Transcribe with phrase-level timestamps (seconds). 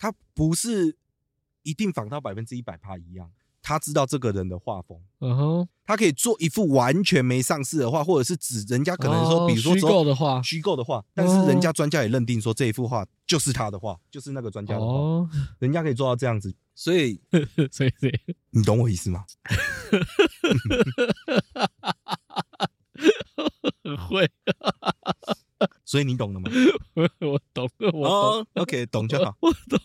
[0.00, 0.96] 他不是
[1.62, 3.30] 一定仿到百分之一百趴一样。
[3.62, 15.28] 他知道这个人的画风，嗯哼，他可以做一幅完全没上市的画，或者是指人家可能说，比如说虚构的画，虚构的画，但是人家专家也认定说这一幅画就是他的画，就是那个专家的画，
[15.58, 17.20] 人家可以做到这样子，所以，
[17.70, 17.92] 所以，
[18.48, 19.26] 你懂我意思吗？
[24.08, 24.26] 会，
[25.84, 26.50] 所以你懂了吗？
[27.20, 29.78] 我懂了，我懂，OK，懂就好，我懂，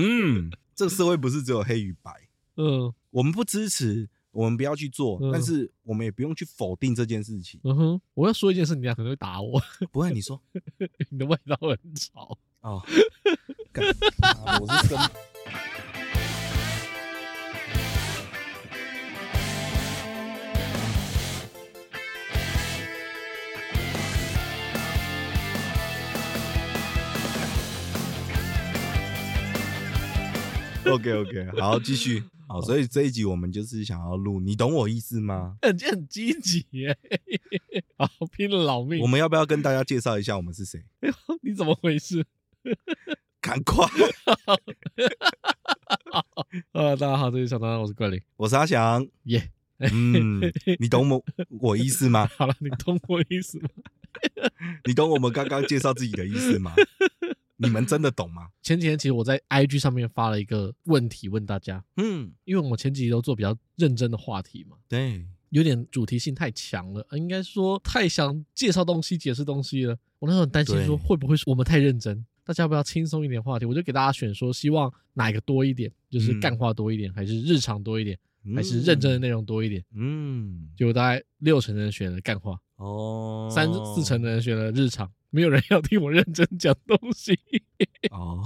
[0.00, 2.12] 嗯， 这个社会不是只有黑与白。
[2.56, 7.60] 嗯，我们不支持，我们不要去做，嗯、但是我们也不用去否定这件事情。
[7.64, 9.60] 嗯哼，我要说一件事，你俩可能会打我。
[9.90, 10.40] 不会，你说，
[11.10, 12.82] 你的味道很吵哦。
[14.20, 14.98] 啊、我是跟。
[30.94, 32.22] OK OK，好，继续。
[32.46, 35.56] 好，所以这一集我们就是想要录，你懂我意思吗？
[35.60, 36.96] 很很积极耶，
[37.98, 39.00] 好拼了老命。
[39.02, 40.82] 我们要不要跟大家介绍一下我们是谁？
[41.42, 42.24] 你怎么回事？
[43.40, 43.86] 赶快！
[46.72, 49.50] 呃，大家好，这里是小当，我是怪林，我是阿翔，耶。
[49.78, 50.40] 嗯，
[50.80, 51.24] 你懂我
[51.60, 52.28] 我意思吗？
[52.36, 53.68] 好了，你懂我意思吗？
[54.84, 56.74] 你懂我们刚刚介绍自己的意思吗？
[57.60, 58.48] 你们真的懂吗？
[58.62, 69.98] 前几天其实我在 IG 上面发了一个问题问大家，嗯，因为我前几集都做比较认真的话题嘛，对，有点主题性太强了，应该说太想介绍东西、解释东西了。
[70.20, 73.64] 我那时候很担心说会不会是我们太认真，大家要不要轻松一点话题？
[73.64, 78.18] 我就给大家选说，希望哪一个多一点，就是干话多一点，还是日常多一点，
[78.54, 79.84] 还是认真的内容多一点？
[79.94, 85.08] 嗯，结果大概六成的人选了干话，哦，三四成的人选了日常。
[85.30, 87.38] 没有人要听我认真讲东西
[88.10, 88.42] 哦。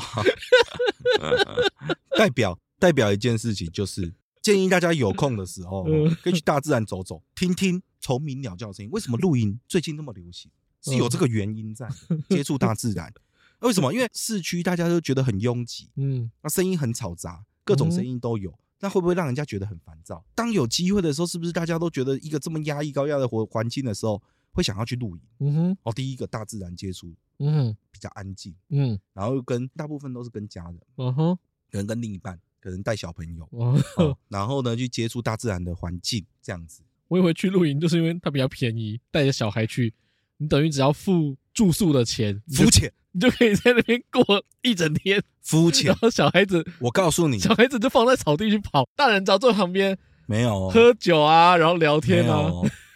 [2.19, 5.85] 代表代表一件事情，就是建议大家有空的时候，
[6.23, 8.91] 可以去大自然走走，听听虫鸣鸟叫的声音。
[8.91, 10.51] 为什么录音最近那么流行？
[10.81, 11.89] 是有这个原因在。
[12.29, 13.15] 接触大自然，
[13.61, 13.93] 为什么？
[13.93, 20.23] 因为市区大家都觉得很拥挤，嗯，那声音很吵杂，各种声音都有，那会不会让人家觉得很烦躁？
[20.35, 24.23] 当有机会的时候，是不是大家都觉得一个这么压抑高压的环环境的时候？
[24.55, 31.35] 会想要去露营，嗯哼，哦，第一个大自然接触，嗯哼，比较安静，嗯，然后跟大部分都是跟家人，嗯哼，
[31.71, 36.83] 可能跟另一半，可能带小朋友，哦，然后呢去接触大自然的环境，这样子。
[37.09, 39.95] 我以为去露营就是因为它比较便宜，带着小孩去，
[40.37, 45.87] 你等于只要付住宿的钱，肤浅，你就可以在那边过一整天，肤浅。
[45.89, 52.51] 然后小孩子，我告诉你，小孩子就放在草地去跑，大人只要坐在旁边，没有喝酒啊，然后聊天啊。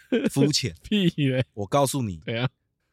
[0.31, 1.43] 肤浅屁嘞！
[1.53, 2.47] 我告诉你，对啊，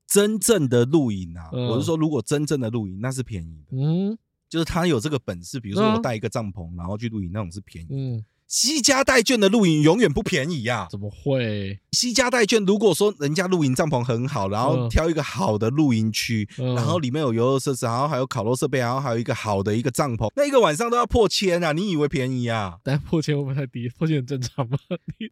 [0.09, 3.77] 真正的露营啊，我是说，如果真正的露营，那是便宜的。
[3.77, 7.89] 嗯，就是他有这个本事，比如说我带一个帐篷，然后去露营，那种是便宜。
[7.91, 8.25] 嗯。
[8.47, 10.87] 携家带眷的露营永远不便宜呀？
[10.91, 11.79] 怎么会？
[11.93, 21.73] 西家带眷，如果说人家露营帐篷很好，然后挑一个好的露营区，然后里面有游乐设施，然后还有烤肉设备，然后还有一个好的一个帐篷，那一个晚上都要破千啊！
[21.73, 22.79] 你以为便宜啊？
[22.83, 23.89] 但破千会不会太低？
[23.89, 24.77] 破千很正常吗？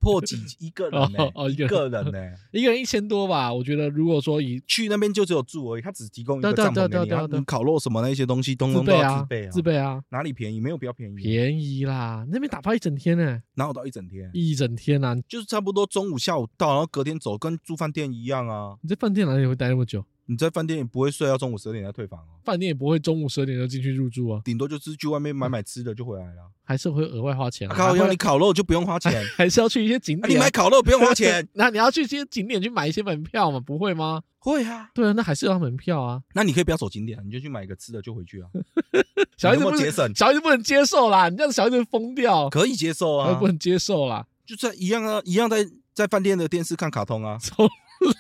[0.01, 1.19] 破几一个人呢？
[1.35, 2.19] 哦，一个人呢？
[2.53, 3.53] 一个人一千多吧？
[3.53, 9.51] 我觉得如果说以去那边就只有住而已，他只提供一个帐篷给你，烤肉什么那些东西，通通都要自备啊！
[9.51, 10.01] 自备啊！
[10.11, 10.61] 哪里便宜？
[10.61, 12.25] 没有比较便宜，便宜啦！
[12.31, 14.31] 那边打发一整天呢，哪有到一整天？
[14.33, 18.77] 一整天啊，就是差不多中午下午到，然后隔天走，跟住饭店一样啊。
[18.83, 20.05] 你在饭店哪里会待那么久？
[20.27, 22.39] 你在饭店也不会睡到中午十二点再退房哦。
[22.45, 26.51] 饭店也不会中午十二点就进去入住啊，顶多就是去外面买买吃的就回来了。
[26.65, 27.69] 还是会额外花钱。
[27.69, 30.35] 烤肉，你烤肉就不用花钱， 还是要去一些景点。
[30.35, 33.59] 你买烤肉不用花钱， 那你要去一些景点去买一些门票嘛？
[33.61, 34.23] 不会吗？
[34.39, 36.23] 会啊，对啊，那还是要门票啊。
[36.35, 38.49] 那你可以不要走景点，你就去买一个吃的就回去啊。
[39.37, 42.49] 小孩子不节省，小孩子不能接受啦，你这样小孩子疯掉。
[42.51, 44.27] 可以接受啊，不能接受啦。
[44.47, 47.69] 就在一样啊，一样在在饭店的电视看卡通啊，超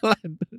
[0.02, 0.58] 烂的。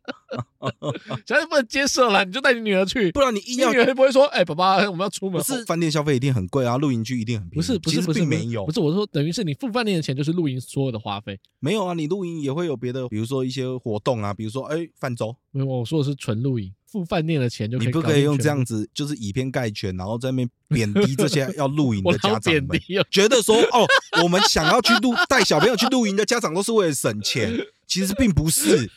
[1.25, 5.41] 小孩子不能接受了，你就带你女儿去，不然你硬要，你女儿不会说，哎，爸爸，我们要出门。
[5.41, 7.55] 不是饭店消费一定很贵啊，露营区一定很便宜。
[7.55, 11.39] 不是，不是，不是没有，不是我说，等于是你付饭店的钱就是露营所有的花费。
[11.59, 15.35] 没有啊，你露营也会有别的，比如说一些活动啊，比如说哎，泛舟。
[15.51, 16.73] 没有，我说的是纯露营。
[16.87, 22.77] 付饭店的钱就可以，你不可以用这样子，就是以偏概全，然后在那边贬低这些要露营的 家长们，
[23.09, 23.87] 觉得说哦，
[24.21, 27.57] 我们想要去露带小朋友去露营的家长都是为了省钱，
[27.87, 28.91] 其实并不是，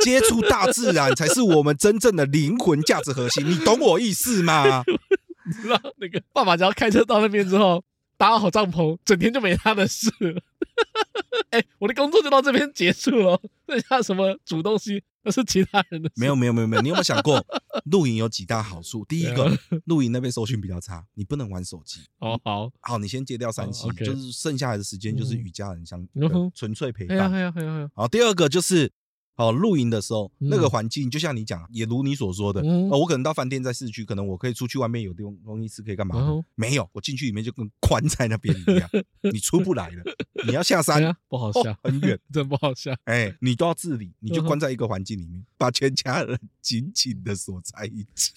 [0.00, 4.84] 接触大自然才是我们真正的灵魂价值核心，你懂我意思吗？
[5.46, 7.82] 你知道那个爸爸只要开车到那边之后，
[8.16, 10.42] 搭好帐篷，整天就没他的事了。
[11.50, 16.14] 哎、欸， 我的工作就到这边结束了，剩下什么煮东西那是其他人的事。
[16.16, 17.44] 没有没有没有没有，你有没有想过
[17.84, 19.04] 露营有几大好处？
[19.04, 19.56] 第一个，
[19.86, 22.00] 露营那边收讯比较差，你不能玩手机。
[22.18, 26.06] 哦好好，你先戒掉三 C，、哦 okay、就是剩下来的时间就是与家人相
[26.52, 27.32] 纯、嗯、粹陪伴。
[27.32, 28.90] 哎呀哎呀好，第二个就是。
[29.36, 36.42] 哦，露营的时候，那个环境就像你讲，也如你所说的，哦，我可能到饭店在市区，可能我可以出去外面有东东西吃，可以干嘛？
[36.54, 38.88] 没有，我进去里面就跟关在那边一样，
[39.32, 40.02] 你出不来了。
[40.46, 42.96] 你要下山， 不好下，很远， 真不好下。
[43.04, 48.32] 哎，你都要自理，你就关在一个环境里面，把全家人 紧紧的锁在一起。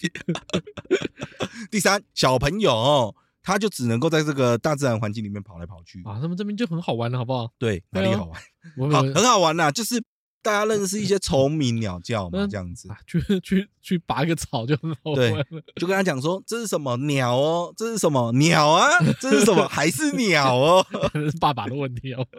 [1.70, 7.50] 第三，小朋友哦，他就只能够在这个大自然环境里面跑来跑去啊，他们这边就很好玩了，好不好？
[7.58, 8.90] 对，哪里好玩？
[8.90, 10.02] 好，很好玩呐，就是。
[10.42, 15.44] 大家认识一些虫鸣鸟叫嘛，这样子，去 去去拔个草就很好玩了。
[15.76, 17.72] 就跟他讲说，这是什么鸟哦？
[17.76, 18.88] 这是什么鸟啊？
[19.20, 19.68] 这是什么？
[19.68, 20.86] 还是鸟哦？
[21.14, 22.26] 是 爸爸的问题哦。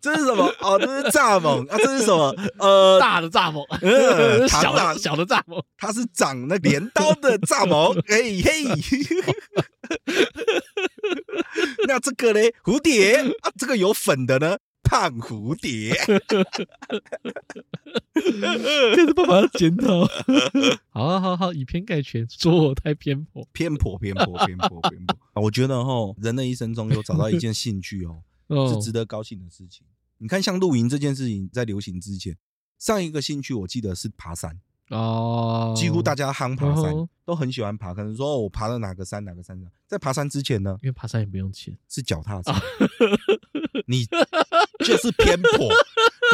[0.00, 0.44] 这是什么？
[0.60, 1.76] 哦，这是蚱蜢啊？
[1.78, 2.34] 这是什么？
[2.58, 7.94] 呃，大的蚱蜢，呃，小的小的蚱蜢，它是长那镰刀的蚱蜢。
[8.06, 8.64] 嘿嘿，
[11.86, 12.54] 那这个嘞？
[12.62, 14.58] 蝴蝶啊，这个有粉的呢？
[14.90, 15.94] 胖蝴蝶，
[18.12, 20.04] 这是爸爸要检讨。
[20.88, 25.16] 好好好，以偏概全，说我太偏颇，偏颇，偏颇，偏颇， 偏颇。
[25.42, 28.04] 我觉得哈，人的一生中有找到一件兴趣
[28.48, 29.86] 哦，是值得高兴的事情。
[30.18, 32.36] 你看，像露营这件事情，在流行之前，
[32.76, 34.58] 上一个兴趣我记得是爬山
[34.88, 36.92] 哦，几乎大家夯爬山
[37.24, 37.94] 都很喜欢爬。
[37.94, 42.52] 可能说我爬了哪个山，哪个山上，在爬山之前呢，因为爬山也不用钱，是脚踏车。
[43.86, 44.06] 你。
[44.84, 45.70] 就是偏颇，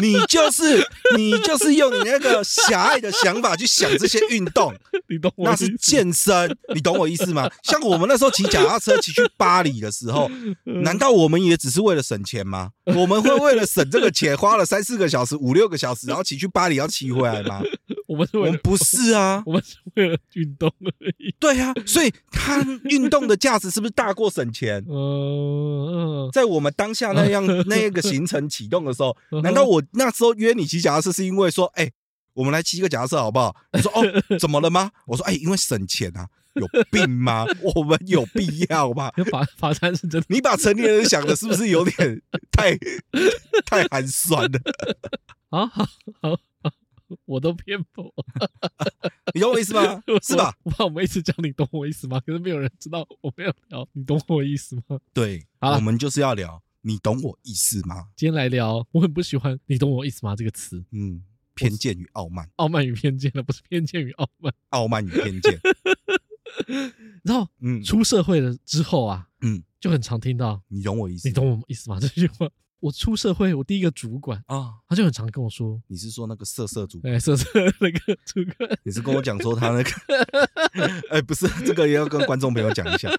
[0.01, 4.73] 你就是你就是用你那个狭隘的想法去想这些运动，
[5.11, 5.51] 你懂我？
[5.51, 7.51] 那是健身，你懂我意思吗？
[7.65, 10.31] 像我们那时候骑脚踏车骑去巴黎的时候，
[10.65, 12.71] 难道我们也只是为了省钱吗？
[12.95, 17.61] 我们会为了省这个钱，花了三四个小时、五六个小时，然后骑去巴黎要骑回来吗？
[18.07, 21.35] 我们是为了，我们不是啊，我们是为了运动而已。
[21.39, 24.85] 对啊，所以看运动的价值是不是大过省钱？
[24.89, 31.91] 嗯，在我们当下那样那个行程启动的时候，难道我那时候约你骑脚踏车是因为说，哎，
[32.35, 33.55] 我们来骑个脚踏车好不好？
[33.73, 34.03] 你说哦，
[34.39, 34.91] 怎么了吗？
[35.07, 37.45] 我说哎，因为省钱啊，有病吗？
[37.75, 39.11] 我们有必要吗？
[39.33, 42.77] 爬爬山是真的，你把成年人想的是不是有点太
[43.67, 44.61] 太寒酸了？
[45.51, 45.87] 好好
[46.21, 46.39] 好。
[47.25, 48.13] 我都偏颇，
[49.35, 50.03] 你懂我意思吗？
[50.23, 50.55] 是吧？
[50.65, 52.21] 我怕我们一直讲你懂我意思吗？
[52.21, 54.99] 可是没有人知道我们要聊你懂我意思吗？
[55.13, 58.09] 对，我们就是要聊你懂我意思吗？
[58.17, 60.85] 今天来聊，我很不喜欢你懂我意思吗这个词。
[60.93, 61.23] 嗯，
[61.55, 65.59] 偏见与傲慢，傲慢与偏见的不是偏见与傲慢，傲慢与偏见。
[67.23, 71.99] 然后，嗯，出社会了之后啊，嗯，就很常听到你懂我意思，你懂我意思吗？
[72.01, 72.49] 这句话。
[72.87, 77.13] 我出社会，我第一个主管啊，他就很常跟我说：“你是说那个色色主管？
[77.13, 77.49] 哎，色色
[77.81, 79.91] 那个主管，你是跟我讲说他那个？
[81.11, 83.11] 哎，不是，这个也要跟观众朋友讲一下。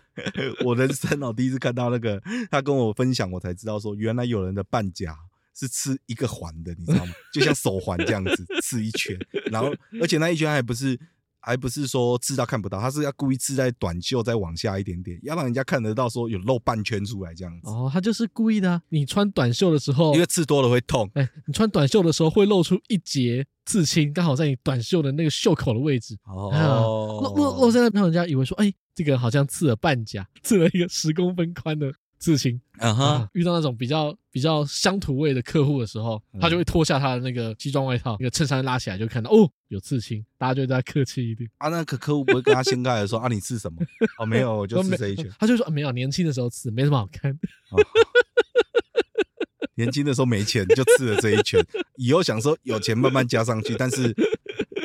[0.63, 5.17] 我人生哦，第一次看到那个，他跟我分享，我才知道说，原来有人的半甲
[5.53, 7.11] 是吃一个环的，你知道吗？
[7.33, 9.19] 就像手环这样子吃一圈，
[9.51, 10.97] 然后而且那一圈还不是。”
[11.39, 17.69] 还不是说刺到看不到，他是要故意刺在短袖再往下一点点，要让人家看得到，说有露半圈出来这样子。
[17.69, 18.81] 哦，他就是故意的啊。
[18.89, 21.09] 你穿短袖的时候，因为刺多了会痛。
[21.13, 26.17] 哎，你穿短袖的时候会露出一截刺青，刚好在你短袖的那个袖口的位置。
[26.25, 31.93] 哦，露露露在那，让人家以为说，哎，这个好像刺了半甲，刺了一个十公分宽的。
[32.19, 41.49] 刺青，啊哈，遇到那种比较比较乡土味的客户的时候，他就会脱下他的那个西装外套，那个衬衫拉起来，就看到哦，有刺青，大家就对他客气一点。
[41.57, 43.77] 啊，那个客户不会跟他掀盖的说啊，你刺什么？
[44.19, 45.29] 哦，没有，我就 刺这一圈。
[45.39, 47.37] 他就说啊，没有，年轻的时候刺，没什么好看。
[49.77, 51.65] 年轻的时候没钱，就吃了这一拳，
[51.95, 54.13] 以后想说有钱慢慢加上去，但是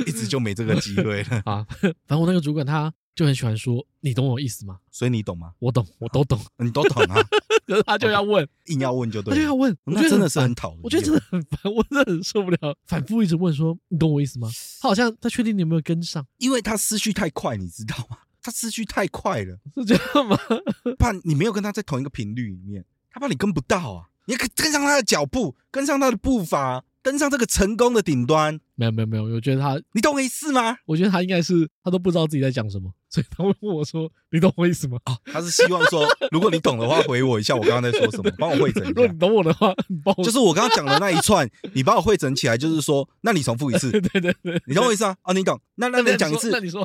[0.07, 1.67] 一直就没这个机会了 啊。
[1.81, 2.93] 反正我那个主管他。
[3.15, 4.79] 就很喜欢说，你懂我意思吗？
[4.91, 5.53] 所以你懂吗？
[5.59, 7.23] 我懂，我都懂，你都懂啊。
[7.67, 9.77] 可是他就要问，硬要问就对，他就要问。
[9.85, 14.49] 我觉得真的是很讨厌，我觉得真的很烦，我真的很受不了，反复一直问说，你懂我意思吗？
[14.81, 18.17] 他好像他确定你有没有跟上，因为他思绪太快，你知道吗？
[18.41, 20.39] 他思绪太快了，是这样吗？
[20.99, 24.09] 怕你没有跟他在同一个频率里面，他怕你跟不到啊。
[24.27, 30.77] 你可跟上他的脚步，跟上他的步伐，登上这个成功的顶端，没有没有没有，我觉得他，你懂我意思吗？
[30.87, 38.93] 我觉得他应该是他都不知道自己在讲什么，所以他会问我说：“你懂我意思吗？”哦，他是希望说，如果你懂的话，回我一下，我刚刚在说什么，帮我汇整一下。
[38.95, 45.15] 如果你懂我的话，你帮我就是我刚刚讲的那一串，你帮我汇整起来，就是说，那你重复一次，对对对，你懂我意思啊？
[45.25, 46.81] 哦，你懂，那那你讲一次，那你说，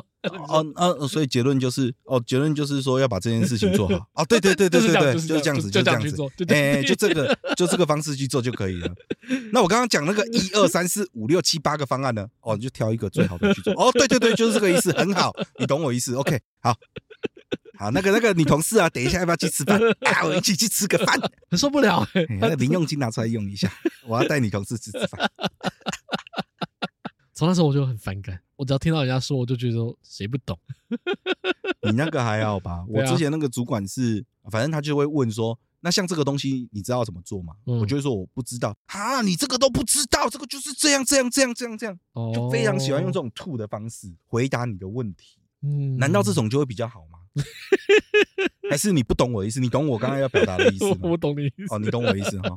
[0.48, 3.94] 哦哦，所以结论就是，哦，结论就是说要把这件事情做好。
[4.12, 6.14] 哦，对对对对对对，就是这样子，就这样子，
[6.48, 8.94] 哎，就这个， 就这个方式去做就可以了。
[9.52, 12.26] 那我刚刚讲那个一二三四五六七八个方案呢？
[12.42, 13.72] 哦，你就挑一个最好的去做。
[13.72, 16.17] 哦，对对对，就是这个意思，很好，你懂我意思。
[16.18, 16.74] OK，好，
[17.78, 19.80] 好，那个那个女同事啊， 等一下要不要去吃饭？
[20.00, 21.18] 啊，我一起去吃个饭。
[21.50, 22.06] 很 受不了，
[22.40, 23.70] 那个零用金拿出来用一下，
[24.06, 25.30] 我要带女同事吃吃饭。
[27.32, 30.58] 从那时候我就很反感，我只要听到人家说，我就觉得说谁不懂。
[31.82, 32.84] 你那个还好吧？
[32.88, 35.58] 我之前那个主管是，反正他就会问说。
[35.80, 37.54] 那像这个东西，你知道怎么做吗？
[37.66, 45.38] 嗯、我就会说我不知道啊，你这个都不知道，这个就是这样这样这样这样这样，哦、就非常喜欢用这种吐的方式回答你的问题。
[45.62, 47.18] 嗯，难道这种就会比较好吗？
[48.70, 49.60] 还是你不懂我的意思？
[49.60, 50.98] 你懂我刚刚要表达的意思吗？
[51.10, 51.74] 我懂你意思。
[51.74, 52.56] 哦，你懂我的意思哈。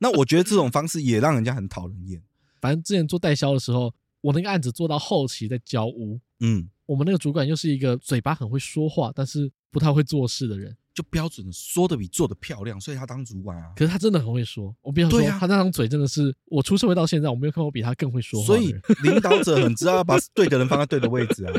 [0.00, 2.22] 那我觉得这种方式也让人家很讨人厌。
[2.60, 10.76] 反正之前做代销的时候，我那个案子做到后期在交屋，嗯，我们那个主管又是一个嘴巴很会说话，但是不太会做事的人。
[10.94, 13.72] 就标准的说的比做的漂亮，所以他当主管啊。
[13.74, 18.46] 可是他真的很会说，我不要说，他那张嘴真的是我出社会到现在，我没有看过比他更会说话。
[18.46, 21.52] 所以 领导者很知道要把对的人放在对的位置啊，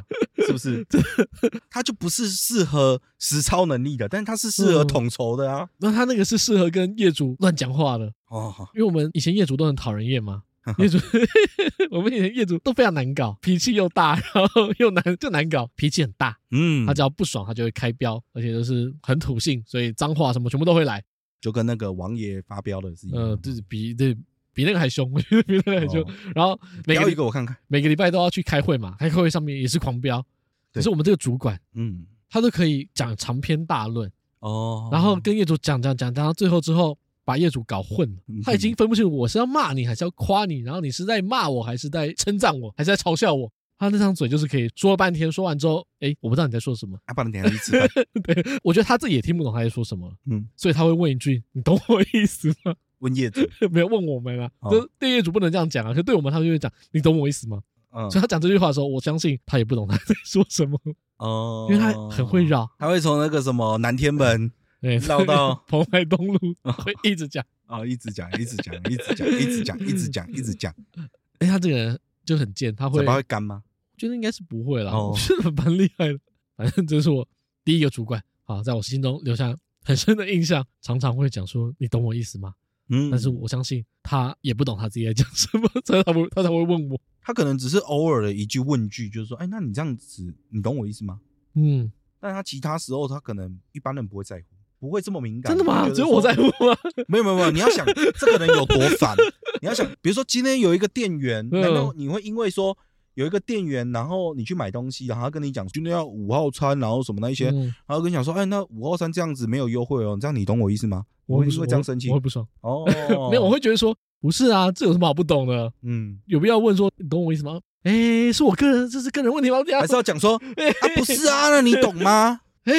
[0.46, 0.86] 是不是？
[1.70, 5.68] 他就不是适合实操能力的，但是他是适合统筹的啊。
[5.80, 10.44] 那他那个是适合跟业主乱讲话的哦，因为我们以前业主都很讨人厌嘛。
[10.80, 10.98] 业主，
[11.92, 16.36] 我们以前业主都非常难搞，脾气又大，然后 又难就难搞，脾气很大。
[16.50, 21.04] 嗯，他只要不爽，他就会开飙，而且就是很土性，所以脏话什么全部都会来，
[21.40, 23.22] 就跟那个王爷发飙的是一样。
[23.22, 24.16] 呃，就是比这
[24.54, 26.02] 比那个还凶，比那个还凶。
[26.02, 30.26] 哦、然后每个一个我看看，每个礼拜都要去开会嘛，开会上面也是狂飙。
[30.74, 36.98] 可是我们这个主管，嗯，他都可以讲长篇大论哦，然后跟业主讲讲讲，讲到最后之后。
[37.26, 43.52] 把业主搞混了，他已经分不清我是要骂你还是要夸你，然后你是在骂我还是在称赞我，还是在嘲笑我。
[43.78, 46.98] 他那张嘴就是可以说了半天，说完之后，哎，我不知道你在说什么。
[47.06, 47.90] 啊，不然等下去吃饭。
[48.24, 50.10] 对，我觉得他自己也听不懂他在说什么。
[50.28, 54.50] 嗯，所以他会问一句：“你懂我意思吗？” 问业主，没有问我们啊。
[54.72, 57.60] 就对业主不能这样讲啊，可对我们他就会讲：“你懂我意思吗？”
[57.92, 60.80] 嗯，所以他讲这句话的时候，我相信他也不懂他 在说什么。
[61.18, 64.50] 哦，因为他很会绕，他会从那个什么南天门。
[64.86, 70.76] 对， 绕到 蓬莱东路，会一直讲啊，一直讲，一直讲，一直讲，一直讲，一直讲，一直讲。
[71.40, 73.64] 哎，他这个人就很贱，他会嘴巴会干吗？
[73.94, 76.20] 我觉得应该是不会啦，我觉得蛮厉害的。
[76.56, 77.28] 反正这是我
[77.64, 80.64] 第一个主管啊，在我心中留下很深的印象。
[80.82, 82.54] 常常会讲说：“你懂我意思吗？”
[82.90, 87.02] 嗯，但是我相信他也不懂他自己在讲什么，所以他不，他才会问我。
[87.22, 91.20] 他可能只是偶尔的一句问句，就是说：“哎，那你这样子，你懂我意思吗？”
[91.56, 94.46] 嗯，但他其他时候，他可能一般人不会在乎。
[94.86, 95.90] 不会这么敏感，真的吗？
[95.90, 96.76] 只有我在乎吗？
[97.10, 99.16] 没有没有没有，你要想这个人有多烦，
[99.62, 102.78] 你要想，比如说今天有一个店员，难道你会因为说
[103.16, 111.04] 有一个店员，然后你去买东西，然后他跟你讲今天要五号餐，然后什么那一些，然后跟你讲说，哎，那五号餐这样子没有优惠哦，这样你懂我意思吗？
[111.26, 112.84] 我会会这样生气，我会不爽哦。
[113.32, 115.74] 没有，我会觉得说不是啊，这有什么好不懂的？
[115.82, 117.60] 嗯，有必要问说你懂我意思吗？
[117.84, 119.58] 哎，是我个人，这是个人问题吗？
[119.80, 122.42] 还是要讲说，啊，不是啊，那你懂吗？
[122.66, 122.74] 哎，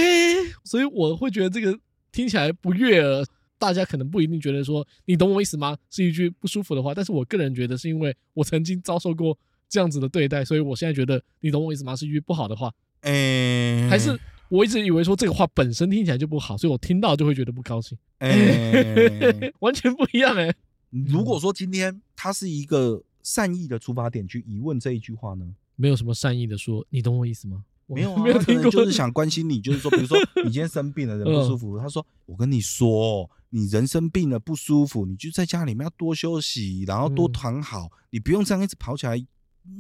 [0.65, 1.77] 所以我会觉得这个。
[2.17, 3.23] 听起来不悦耳，
[3.59, 12.73] 大家可能不一定觉得说“你懂我意思吗”是一句不舒服的话，但是我个人觉得是因为我曾经遭受过这样子的对待，所以我现在觉得“你懂我意思吗”是一句不好的话。
[13.03, 14.19] 哎、欸，还是
[14.49, 17.99] 我一直以为说这个话本身听起来就不好，所以我听到就会觉得不高兴。
[18.21, 20.57] 诶、欸， 完全不一样哎、欸。
[20.89, 25.45] 如果说今天他是一个善意的出发点去疑问这一句话呢？
[25.77, 27.63] 没有什么善意的说“你懂我意思吗”。
[27.87, 39.25] 没有啊，没有听过，就是想关心你，就是说，比如说 你今天生病了，人不舒服，他说：“我跟你说，你人生病了不舒服，你就在家里面要多休息，然后多躺好，你不用这样一直跑起来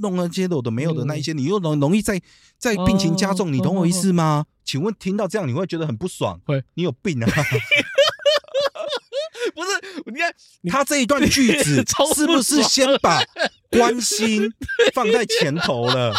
[0.00, 2.20] 弄那些有的没有的那一些，你又容容易在
[2.58, 4.46] 在病情加重，你懂我意思吗？
[4.64, 6.40] 请问听到这样你会觉得很不爽？
[6.44, 7.26] 会，你有病啊？
[9.54, 9.68] 不是，
[10.04, 10.34] 你看
[10.70, 11.84] 他这一段句子
[12.14, 13.22] 是不是先把
[13.70, 14.52] 关心
[14.92, 16.12] 放在前头了？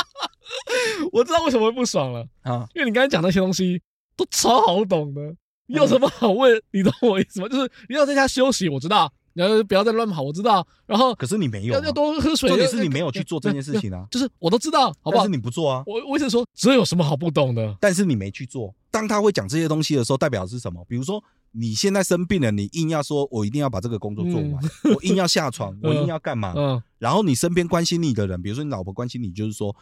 [1.12, 2.68] 我知道为什么会不爽了啊！
[2.76, 3.82] 因为你刚才讲那些东西
[4.16, 5.22] 都超好懂的，
[5.68, 6.62] 你有什么好问？
[6.72, 7.48] 你懂我意思吗？
[7.48, 10.66] 就是你要在家休息，我知道，然后不要再乱跑，我知道。
[10.86, 12.50] 然后，可是你没有，要多喝水。
[12.50, 14.06] 重点是你没有去做这件事情啊！
[14.10, 15.18] 就是我都知道，好不好？
[15.18, 15.84] 但是你不做啊！
[15.86, 17.76] 我我一直说，这有什么好不懂的？
[17.80, 18.74] 但是你没去做。
[18.90, 20.84] 当他会讲这些东西的时候，代表的是什么？
[20.88, 21.24] 比如说，
[21.60, 26.54] 你现在生病了，你硬要说我一定要把这个工作做完，嗯、我硬要下床， 我硬要干嘛？
[26.56, 29.76] 嗯，然后你身边关心你的人，比如说你老婆关心你，就是说，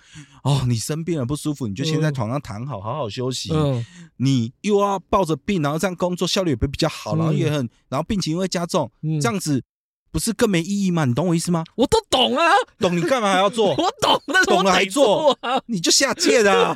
[0.43, 3.51] 哦，你生病了不舒服，你就先在床上躺好，好好休息。
[3.53, 3.85] 嗯，
[4.17, 8.89] 你又要抱着病，然后这样工作效率也会比较好，然后也很，然后病情会加重，
[9.21, 9.61] 这样子
[10.11, 11.03] 不是更没意义吗？
[11.03, 11.65] 你懂我意思吗？
[11.75, 13.71] 我都懂啊，懂你干嘛还要做？
[13.75, 15.61] 我懂，但是我懂了还做啊？
[15.65, 16.73] 你就下界的，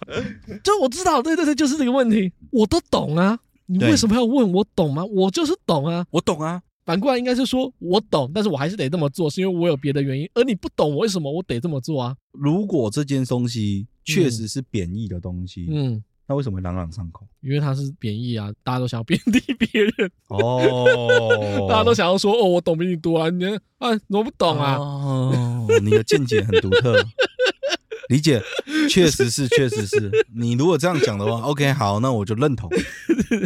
[0.64, 3.38] 就我知道，对对对，就是这个问题，我都懂啊。
[3.70, 5.04] 你为什么要问我懂吗？
[5.04, 6.60] 我就是懂啊，我懂啊。
[6.84, 10.28] 反过来应该是说我懂，但是我还是得这么做，是因为我有别的原因。
[10.34, 12.16] 而你不懂我为什么我得这么做啊？
[12.32, 17.24] 如果这件东西确实是贬义的东西，嗯，那为什么会朗朗上口？
[17.42, 23.44] 因为它是贬义啊，大家都想要贬低别人哦， 大家都想要说哦，我懂比你多啊，你
[23.78, 24.74] 啊，怎么不懂啊？
[24.76, 26.96] 哦，你的见解很独特。
[28.10, 28.42] 理解，
[28.90, 30.10] 确实是，确实是。
[30.34, 32.68] 你如果这样讲的话， OK，好，那我就认同。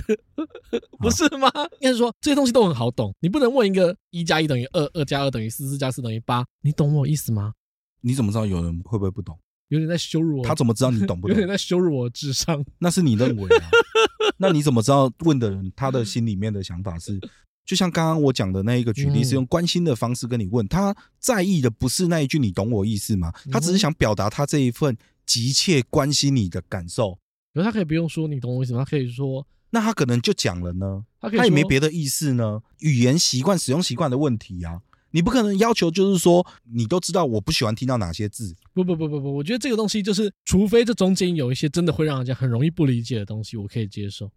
[0.99, 1.51] 不是吗？
[1.81, 7.53] 应该是说这些东西都很好懂，你不能问一个一加一等于二，二加二等于四，四加四等于八，你懂我意思吗？
[8.01, 9.39] 你怎么知道有人会不会不懂？
[9.69, 10.45] 有点在羞辱我。
[10.45, 11.31] 他怎么知道你懂不懂？
[11.31, 12.65] 有点在羞辱我的智商。
[12.79, 13.69] 那是你认为啊？
[14.39, 17.21] 那你怎么知道问的人他的心里面的想法是？
[17.65, 27.19] 就像刚刚我讲的那一个举例，是用关心的方式跟你问，他在意的不是那一句“你懂我意思吗”，他只是想表达他这一份急切关心你的感受。
[27.55, 32.61] 可是他可以不用说“你懂我意思吗”，他可以说，那他可能就讲了呢，他也没别的意思呢。
[32.81, 38.55] 语言习惯、使用习惯的问题啊，你不可能要求就是说你都知道我不喜欢听到哪些字。
[38.75, 44.31] 不不不不不，我觉得这个东西就是，除非这中间有一些真的会让人家很容易不理解的东西，我可以接受。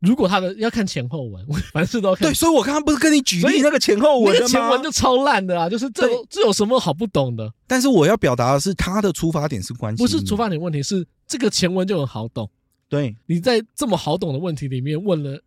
[0.00, 2.28] 如果他的要看前后文， 凡事都要看。
[2.28, 4.48] 对，所以我刚刚不是跟你举例那个前后文那个？
[4.48, 7.52] 前文就超烂的啊，就是这这有什么好不懂的？
[7.66, 12.50] 但是我要表达的是，他的出发点是关心，不是出发点问题，是这个前文就很好懂。
[12.88, 15.42] 对，你在这么好懂的问题里面问了，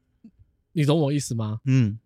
[0.72, 1.60] 你懂我意思吗？
[1.66, 1.98] 嗯。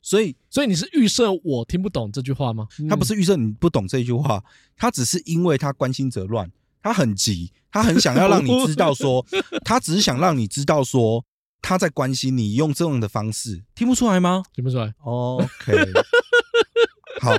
[0.00, 2.68] 所以，所以你是预设我听不懂这句话吗？
[2.88, 4.40] 他不是预设你不懂这句话，
[4.76, 6.48] 他只是因为他关心则乱，
[6.80, 9.26] 他很急，他很想要让你知道说，
[9.66, 11.24] 他只是想让你知道说。
[11.62, 14.42] 他在关心你，用这样的方式听不出来吗？
[14.54, 14.92] 听不出来。
[15.02, 15.46] OK，
[17.20, 17.32] 好，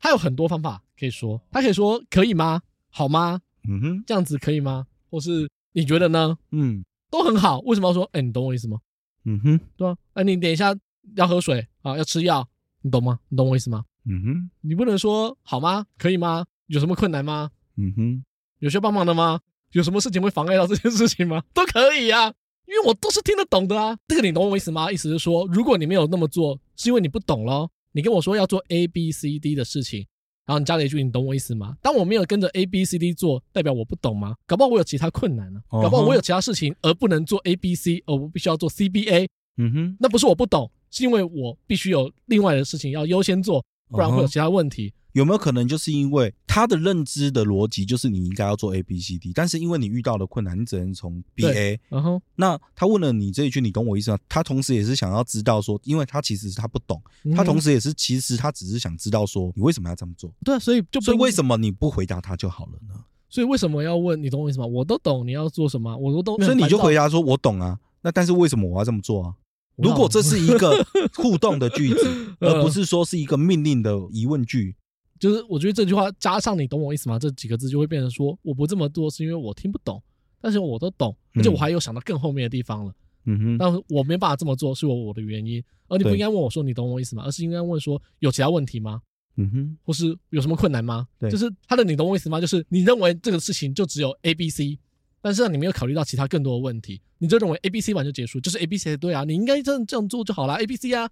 [0.00, 2.62] 他有很多方法可以说，他可以说可以吗？
[2.90, 3.40] 好吗？
[3.68, 4.86] 嗯哼，这样子可以吗？
[5.10, 6.38] 或是你觉得呢？
[6.52, 7.58] 嗯，都很好。
[7.60, 8.04] 为什么要说？
[8.12, 8.78] 哎、欸，你懂我意思吗？
[9.24, 9.96] 嗯哼，对啊。
[10.14, 10.74] 哎，你等一下
[11.16, 12.48] 要喝水啊，要吃药，
[12.82, 13.18] 你懂吗？
[13.28, 13.84] 你懂我意思吗？
[14.04, 15.84] 嗯哼，你不能说好吗？
[15.98, 16.46] 可以吗？
[16.66, 17.50] 有什么困难吗？
[17.76, 18.24] 嗯哼，
[18.60, 19.40] 有需要帮忙的吗？
[19.72, 21.42] 有什么事情会妨碍到这件事情吗？
[21.52, 22.34] 都可以呀、啊。
[22.66, 24.90] 因为我都是听得懂的啊，这个你懂我意思吗？
[24.90, 27.70] 意思是说，如果你没有那么做，是因为你不懂咯。
[27.92, 30.06] 你跟我说要做 A B C D 的事情，
[30.44, 34.34] 然后你加了一句“你懂我意思吗？”当我没有跟着 A B C D 做，代表我不懂吗？
[34.46, 39.26] 搞不好我有其他困难呢、啊，搞不好我有其他事情而不能做 A B C，而我必须要做 C B A。
[39.58, 44.92] 嗯哼，那不是我不懂，是因为我必须有另外的事情要优先做，不然会有其他问题。
[45.16, 51.80] 有没有可能就是因为他的认知的逻辑就是你应该要做 A B C D，但是因为你遇到了困难，你只能从 B A。
[51.88, 54.18] 然后，那他问了你这一句，你懂我意思吗？
[54.28, 57.00] 他同时也是想要知道说，因为他其实是他不懂，
[57.34, 60.30] 他同时也是其实他只是想知道说，你为什么要这么做？
[60.44, 63.02] 对啊，所以就所以为什么你不回答他就好了呢？
[63.30, 64.66] 所以为什么要问你懂我意思吗？
[64.66, 66.36] 我都懂你要做什么，我都懂。
[66.44, 67.78] 所以你就回答说，我懂啊。
[68.02, 69.34] 那但是为什么我要这么做啊？
[69.76, 74.76] 如果这是一个互动的句子， 而不是说是一个命令的疑问句。
[75.18, 80.02] 就是我觉得这句话加上“你懂我意思吗”这几个字，就会变成说我不这么做是因为我听不懂，
[80.40, 82.92] 但是我都懂，而且我还有想到更后面的地方了。
[83.24, 89.02] 嗯哼，但我没办法这么做是我我的原因，而你不应该问我说“你懂我意思吗”，而是应该问说有其他问题吗？
[89.36, 91.06] 嗯哼，或是有什么困难吗？
[91.18, 94.78] 对，就是他的“你懂我意思吗”，就是你认为这个事情就只有 A、B、C，
[95.20, 101.10] 但是你没有考虑到其他更多的问题，你就认为 A、B、C 完就结束，就是 A、B、C 对啊，你应该这样这样做就好了，A、B、C 啊。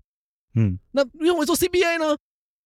[0.54, 2.16] 嗯，那认为做 C、B、A 呢？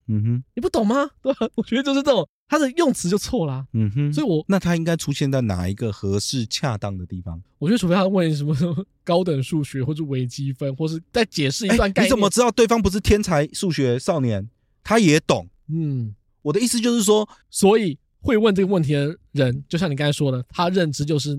[0.08, 1.08] 嗯哼，你不懂吗？
[1.22, 1.48] 对吧？
[1.56, 3.66] 我觉得就是这种，他的用词就错了。
[3.72, 7.40] 嗯哼，所以我那他应该出现在哪一个合适恰当的地方？
[7.58, 12.06] 我觉得除非他问什么什么高等数学，或者微积分，或是再解释一段概念。
[12.06, 14.48] 你怎么知道对方不是天才数学少年？
[14.82, 15.46] 他也懂。
[15.68, 21.38] 嗯，我的意思就是说，所以会问这个问题的人，就像你刚才说的，他认知就是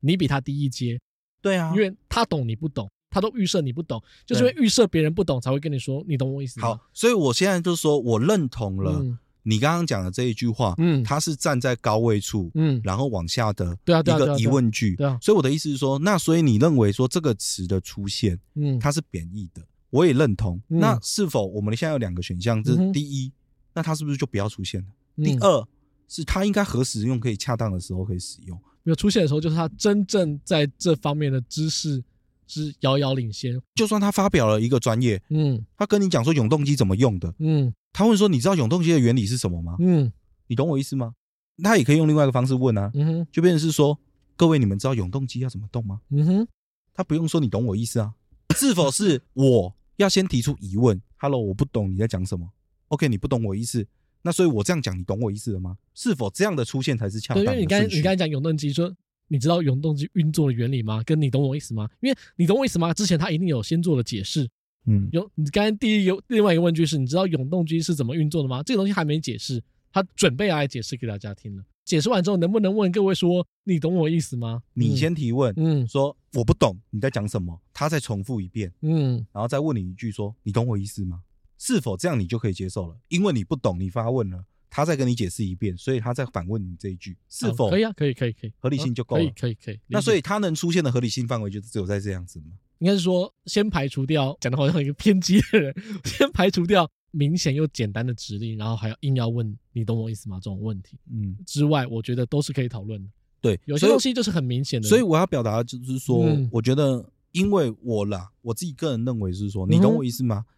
[0.00, 0.98] 你比他低一阶。
[1.40, 2.90] 对啊，因为他懂你不懂。
[3.10, 6.68] 他都预设你不懂，就是因为预设别人不懂才会跟你说，你懂我意思吗？
[6.68, 9.04] 好，所以我现在就是说我认同了
[9.42, 20.60] 你刚刚讲的这一句话，嗯，他是站在高位处，嗯，然后往下的一个疑问句，对啊，所以我的意思是说，那所以你认为说这个词的出现，嗯，它是贬义的，我也认同。
[20.68, 22.62] 那是否我们现在有两个选项？
[22.62, 23.32] 这是第一，
[23.72, 24.88] 那它是不是就不要出现了？
[25.24, 25.66] 第二，
[26.06, 28.56] 是它应该何时用可以恰当的时候可以使用？
[28.82, 32.04] 没有出现的时候，就是他真正在这方面的知识。
[32.50, 33.60] 是遥遥领先。
[33.76, 39.76] 就算他发表了一个专业，嗯，他跟你讲说永动机怎么用的，嗯，他问说你知道永动机的原理是什么吗？
[39.78, 40.12] 嗯，
[40.48, 41.14] 你懂我意思吗？
[41.62, 43.96] 他也可以用另外一个方式问啊，嗯哼，就变成是说，
[44.36, 46.00] 各位你们知道永动机要怎么动吗？
[46.10, 46.48] 嗯哼，
[46.92, 48.12] 他不用说你懂我意思啊，
[48.56, 52.50] 是否是我要先提出疑问？Hello，我不懂你在讲什么
[52.88, 53.86] ？OK，你不懂我意思。
[54.22, 55.78] 那所以，我这样讲，你懂我意思了吗？
[55.94, 57.52] 是否这样的出现才是恰当的？
[57.52, 58.94] 对，因为你刚你刚才讲永动机，说
[59.32, 61.00] 你知道永动机运作的原理吗？
[61.04, 61.88] 跟你懂我意思吗？
[62.00, 62.92] 因为你懂我意思吗？
[62.92, 64.48] 之前他一定有先做了解释。
[64.86, 68.60] 嗯，有你刚才第一有另外一个问句是，你知道永动机是怎么运作的吗？
[68.64, 69.62] 这个东西还没解释，
[69.92, 71.62] 他准备要来解释给大家听了。
[71.84, 74.62] 解释完之后，能不能问各位说你懂我意思吗？
[74.74, 81.20] 你先提问，嗯，说我不懂你在讲什么，他再重复一遍，嗯，然后再问你一句说你懂我意思吗？
[81.58, 82.96] 是否这样你就可以接受了？
[83.08, 87.92] 因为你不懂，你发问了，他再跟你解释一遍，所以他再反问你这一句，是否、哦、可以啊？
[87.92, 89.22] 可以，可以，可以，合理性就够了。
[89.22, 89.80] 可以，可以，可以。
[89.88, 92.46] 那所以他能出现的合理性范围就只有在这样子吗？
[92.78, 100.36] 应该是说，先排除掉讲的好像一个偏激的人，先排除掉明显又简单的指令，然后还要硬要问你懂我意思吗？
[100.36, 103.08] 这种问题，嗯，之外，我觉得都是可以讨论的。
[103.40, 104.88] 对，有些东西就是很明显的。
[104.88, 110.44] 所以我要表达就是说，嗯、我觉得因为我啦，我自己个人认为是说，你懂我意思吗？
[110.46, 110.54] 嗯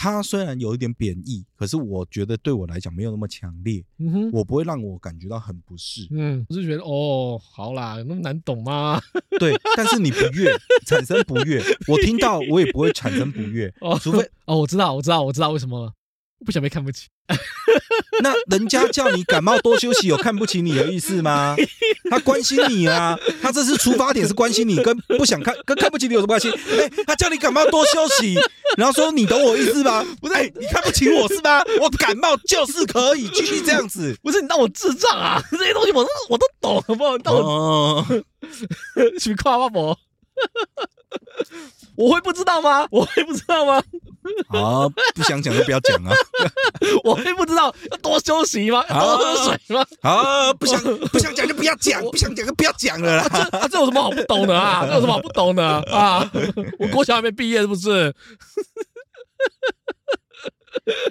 [0.00, 9.00] 它虽然有一点贬义，可是我觉得对我来讲没有那么强烈，嗯哼，我不会让我感觉到很不适，嗯，我是觉得哦，好啦，有那么难懂吗？
[9.40, 10.52] 对，但是你不悦，
[10.86, 15.92] 产生不悦，我听到我也不会产生不悦， 哦，除非 哦，我知道，我知道，我知道为什么了，
[16.38, 17.08] 我不想被看不起。
[18.22, 21.56] 那人家叫你感冒多休息，有看不起你的意思吗？
[22.10, 26.48] 他关心你啊，他这是出发点是关心你，跟不想看跟看不起你有什么关系？
[26.50, 28.36] 哎、欸，他叫你感冒多休息，
[28.76, 30.04] 然后说你懂我意思吗？
[30.20, 31.62] 不是，欸、你看不起我是吧？
[31.80, 35.42] 我感冒就是可以继续这样子，不是你当我智障啊？
[35.50, 37.18] 这些东西我都我都懂，好不好？
[37.18, 38.06] 当我
[39.20, 39.98] 去夸阿伯。
[41.98, 42.86] 我会不知道吗？
[42.92, 43.82] 我会不知道吗？
[44.50, 46.14] 啊，不想讲就不要讲啊！
[47.02, 48.84] 我会不知道要多休息吗？
[48.88, 49.84] 要多喝水吗？
[50.02, 53.28] 啊，不想不想讲就不要讲， 不想讲就不要讲了啦。
[53.28, 54.86] 这啊，这有什么好不懂的啊？
[54.88, 56.30] 这有什么好不懂的啊？
[56.78, 58.14] 我国小还没毕业是不是？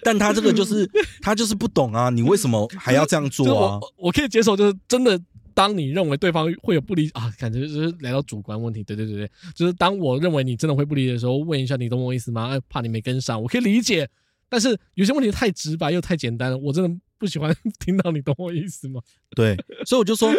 [0.03, 0.89] 但他这个就是
[1.21, 2.09] 他就是不懂啊！
[2.09, 3.77] 你为什么还要这样做啊？
[3.81, 5.19] 我，我可以接受，就是真的。
[5.57, 8.83] 当你认为对方会有不理啊，感觉就是来到主观问题。
[8.83, 12.59] 对对对对，就是当我认为你真的会不理解的时候，问一下你懂我意思吗？
[12.69, 14.07] 怕你没跟上，我可以理解。
[14.49, 19.01] 但是有些问题太直白又太简单了，我真的不喜欢听到你懂我意思吗？
[19.35, 20.31] 对， 所以我就说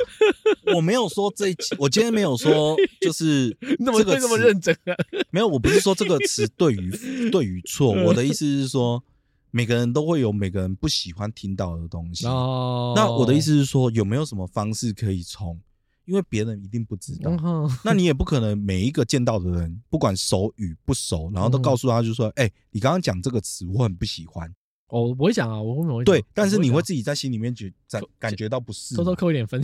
[0.76, 4.94] 我没有说这一集，我今天没有说就是你怎 么会这么认真啊？
[5.32, 6.92] 没有，我不是说这个词对与
[7.32, 9.02] 对与错， 我的意思是说。
[9.50, 12.26] 每个人都会有每个人不喜欢听到的东西。
[12.26, 15.58] 哦，那我的意思是说，有没有什么方式可以从？
[16.04, 17.30] 因为别人一定不知道，
[17.84, 24.50] 那你也不可能每一个见到的人，不管熟与不熟，然后都告诉他，就说：“哎，你刚刚讲这个词，我很不喜欢。”
[24.88, 29.62] 哦，我不会讲啊，我会对，但是你会自己在心里面觉感感觉到不适，偷偷扣一点分。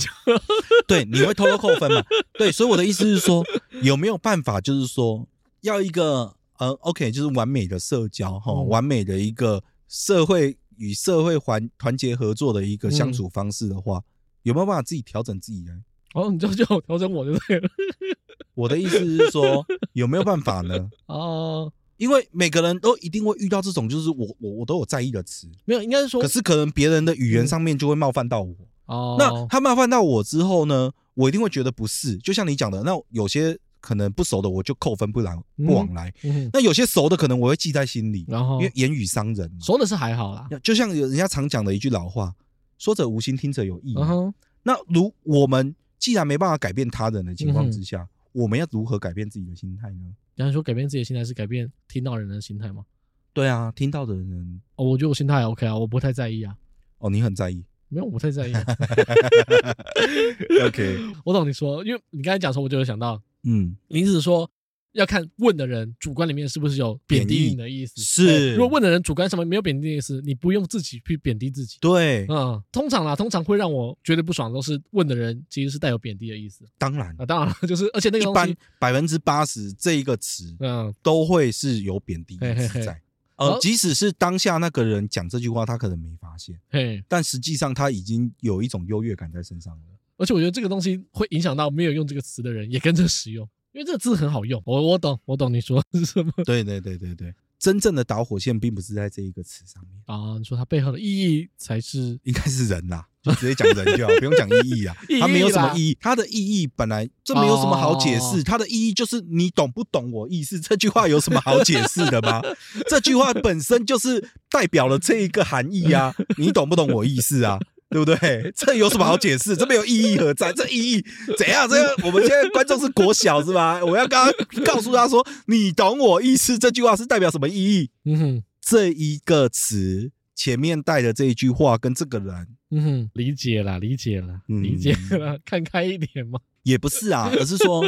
[0.86, 2.04] 对，你会偷偷扣分嘛？
[2.38, 3.42] 对，所以我的意思是说，
[3.82, 5.26] 有没有办法，就是说，
[5.62, 9.64] 要一个呃，OK，就是完美的社交哈，完美的一个。
[9.88, 14.04] 社会与社会团团结合作的一个相处方式的话，嗯、
[14.44, 15.72] 有没有办法自己调整自己呢？
[16.14, 17.68] 哦，你就叫我调整我就对了。
[18.54, 20.88] 我的意思是说，有没有办法呢？
[21.06, 28.54] 哦，因为每个人都一定会遇到这种，就是我我我都有在意的词，没有，应该是说，可是可能别人的语言上面就会冒犯到我。
[28.86, 32.16] 哦、嗯，那他冒犯到我之后呢，我一定会觉得不是。
[32.18, 33.58] 就像你讲的，那有些。
[33.84, 40.48] 可能不熟的我就扣分不然不往来，嗯嗯、那有些熟的可能我会记在心里，然后因为言语伤人，熟的是还好啦。
[40.62, 42.34] 就像人家常讲的一句老话，
[42.78, 43.94] 说者无心，听者有意。
[43.98, 50.14] 嗯、那如我们既然没办法改变他人的情况之下，嗯、我们要如何改变自己的心态呢？
[50.34, 52.86] 然后说改变自己的心态是改变听到人的心态吗？
[53.34, 56.56] 对啊，听到的人哦，我觉得我心态还 OK 啊，我不太在意啊。
[56.98, 57.62] 哦，你很在意。
[57.88, 58.52] 没有，我不太在意。
[60.66, 64.50] OK， 我懂你说，因为你刚才讲说，我就有想到，嗯，你只是说
[64.92, 68.00] 要看问的人主观里面是不是有贬低你的意思。
[68.00, 71.78] 是，如果问的人主观上面没有贬低的意思，你不用自己去贬低自己。
[71.80, 76.64] 对，嗯，通常啦，通常会让我觉得不爽，都是问的人其实是带有贬低的意思。
[76.78, 83.00] 当然啊，当然了， 就是而且那个东西一般百分之八十这一个词，嗯，都会是有贬低的意思在。
[83.36, 89.82] 呃，即使是当下那个人讲这句话，他可能没发现，嘿，但实际上他已经有一种优越感在身上了。
[90.16, 94.62] 而且我觉得这个东西会影响到没有用这个词的人也跟着使用，因为这个字很好用。
[94.64, 96.32] 我我懂，我懂你说的是什么。
[96.44, 100.38] 对对对对对，真正的导火线并不是在这一个词上面啊。
[100.38, 103.04] 你说它背后的意义才是，应该是人呐。
[103.24, 104.94] 就直接讲人就好，不用讲意义啊。
[105.18, 108.42] 它没有什么意义，它的意义本来这没有什么好解释。
[108.42, 110.60] 它的意义就是你懂不懂我意思？
[110.60, 112.42] 这句话有什么好解释的吗？
[112.86, 117.58] 这句话本身就是代表了这一个含义啊，你懂不懂我意思啊？
[117.90, 118.52] 对不对？
[118.56, 119.56] 这有什么好解释？
[119.56, 120.52] 这没有意义何在？
[120.52, 121.04] 这意义
[121.38, 121.68] 怎样？
[121.68, 123.84] 这个我们现在观众是国小是吧？
[123.84, 126.58] 我要刚刚告诉他说，你懂我意思？
[126.58, 127.90] 这句话是代表什么意义？
[128.04, 136.40] 嗯哼，这一个词前面带的这一句话跟这个人，嗯哼，理解了，理解了，理解了，看开一点嘛。
[136.62, 137.84] 也不是啊，而是说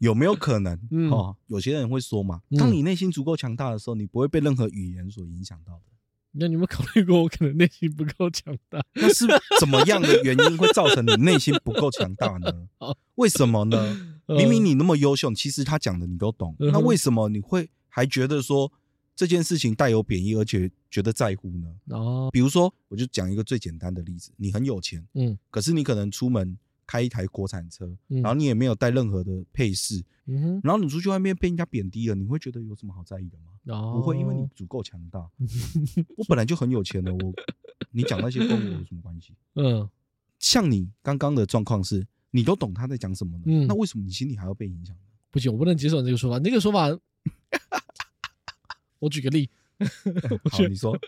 [0.00, 0.78] 有没有可能？
[1.10, 5.82] 哦，有些人会说嘛，当你内心足够强大的时候，你不会被任何语言所影响到的。
[6.38, 8.80] 那你有没有考虑过，我可能内心不够强大？
[8.94, 9.26] 那是
[9.60, 12.52] 怎么样的原因会造成你内心不够强大呢？
[13.16, 14.16] 为什么呢？
[14.26, 18.72] 明明你那么优秀，其实他讲的你都懂，那为什么你会还觉得说
[19.16, 21.96] 这件事情带有贬义，而且觉得在乎呢？
[21.96, 26.56] 哦，比如说，我就讲一个最简单的例子：你很有钱，嗯，可是你可能出门。
[26.88, 33.52] 开一台国产车，然后你也没有带任何的配饰，嗯，然后你出去外面被人家贬低了，你会觉得有什么好在意的吗？
[33.66, 35.20] 哦，不会，因为你足够强大。
[36.16, 37.34] 我本来就很有钱的，我
[37.90, 39.34] 你讲那些跟我有什么关系？
[39.56, 39.86] 嗯，
[40.38, 43.44] 像你刚刚的状况是，你都懂他在讲什么呢？
[43.46, 45.02] 嗯，那为什么你心里还要被影响呢？
[45.30, 46.40] 不行，我不能接受你这个说法。
[46.40, 46.88] 这个说法，
[48.98, 49.50] 我举个例。
[50.50, 50.98] 好，你说，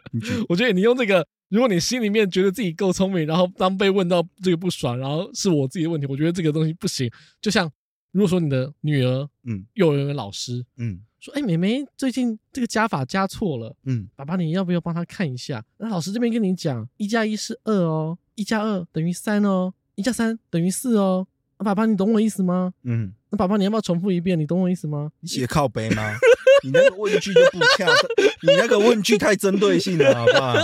[0.48, 1.26] 我觉得你用这个。
[1.48, 7.10] 如果你心里面觉得自己够聪明，然后当被问到这个不爽，然后是我自己的问题，我觉得这个东西不行。
[7.40, 7.68] 就像
[8.12, 15.60] 如果说你的女儿，嗯，幼儿园老师，嗯，说，哎，妹妹最近这个加法加错了，嗯，爸爸你要不要帮她看一下？
[15.78, 21.26] 那老师这边跟你讲，一加一是二哦，一加二等于三哦，一加三等于四哦。
[21.58, 22.72] 那爸爸你懂我意思吗？
[22.84, 24.38] 嗯，那爸爸你要不要重复一遍？
[24.38, 25.10] 你懂我意思吗？
[25.18, 26.12] 你写靠北吗？
[26.62, 27.96] 你那个问句就不恰当，
[28.42, 30.54] 你那个问句太针对性了，好不好？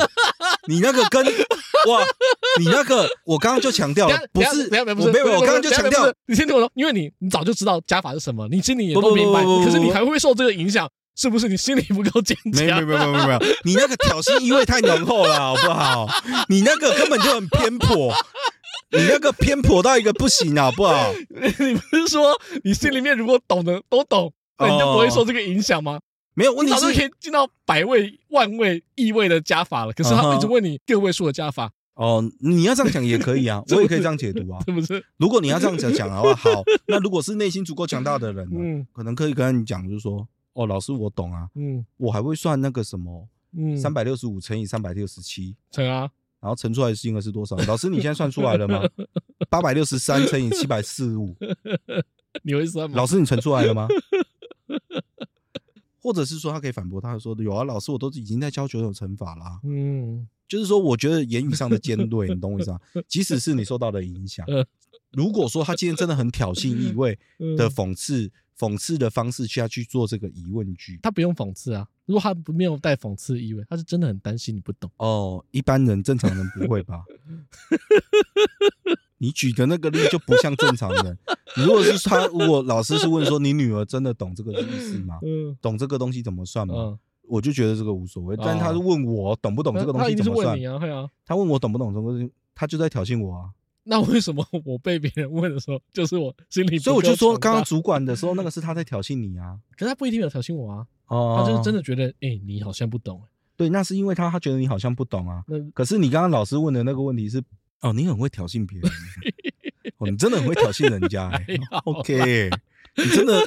[0.68, 2.04] 你那个跟哇，
[2.58, 11.48] 你那个我刚刚就强调了，不是，没有没有，没有，我刚刚就强调，你先听我说，因为你你早就知道加法是什么，你心里也都明白，可是你还会受这个影响，是不是？
[11.48, 12.64] 你心里不够坚强？
[12.64, 16.08] 没有没有没有没有，你那个挑衅意味太浓厚了，好不好？
[16.48, 18.12] 你那个根本就很偏颇，
[18.90, 21.12] 你那个偏颇到一个不行，好不好？
[21.30, 26.00] 你不是说你心里面如果懂的都懂，那你就不会受这个影响吗？
[26.34, 29.92] 没有问题，是可以进到百位、万位、亿位的加法了。
[29.92, 31.72] 可是他一直问你个位数的加法。
[31.94, 35.02] 哦，你要这样讲也可以啊， 我也可以这样解读啊， 是不是？
[35.16, 46.00] 如果你要这样讲讲的话，好， 那如果是内心足够强大的人，嗯，可能可以跟你讲，就是说，哦，老师我懂啊，嗯，我还会算那个什么，嗯，三百六十五乘以三百六十七，乘啊，
[46.38, 47.56] 然后乘出来的金额是多少？
[47.66, 48.82] 老师你现在算出来了吗？
[49.48, 51.34] 八百六十三乘以七百四十五，
[52.42, 52.94] 你会算吗？
[52.94, 53.88] 老师你乘出来了吗？
[56.06, 59.58] 或者是说他可以反驳，他说有啊，老师我都已经在教九种乘法啦。
[59.64, 62.78] 嗯，就是说我觉得言语上的尖锐， 你懂我意思吗？
[63.08, 64.46] 即使是你受到的影响，
[65.10, 67.18] 如果说他今天真的很挑衅意味
[67.58, 71.88] 的讽刺，讽刺的方式去要去做这个疑问句，他不用讽刺啊。
[72.04, 74.88] 如果他没有带讽刺意味，他是真的很担心你不懂。
[74.98, 77.02] 哦，一般人正常人不会吧？
[79.18, 81.18] 你举的那个例就不像正常人。
[81.56, 85.18] 如果是他，如果老师是问说你女儿真的懂这个意思吗？
[85.62, 86.98] 懂这个东西怎么算吗？
[87.28, 88.36] 我就觉得这个无所谓。
[88.36, 90.58] 但他是问我懂不懂这个东西怎么算？
[91.24, 93.50] 他问我懂不懂这个东西，他就在挑衅我啊。
[93.88, 96.78] 那为什么我被别人问的时候，就是我心里？
[96.78, 99.56] 所以我就说，刚刚主管的时候，那个是他在挑衅你啊。
[99.78, 100.86] 可是他不一定有挑衅我啊。
[101.06, 103.22] 哦，他就是真的觉得，哎，你好像不懂。
[103.56, 105.42] 对，那是因为他他觉得你好像不懂啊。
[105.72, 107.42] 可是你刚刚老师问的那个问题是。
[107.80, 108.90] 哦，你很会挑衅别人，
[109.98, 111.60] 哦，你真的很会挑衅人家， 欸。
[111.84, 112.50] OK，
[112.96, 113.46] 你真的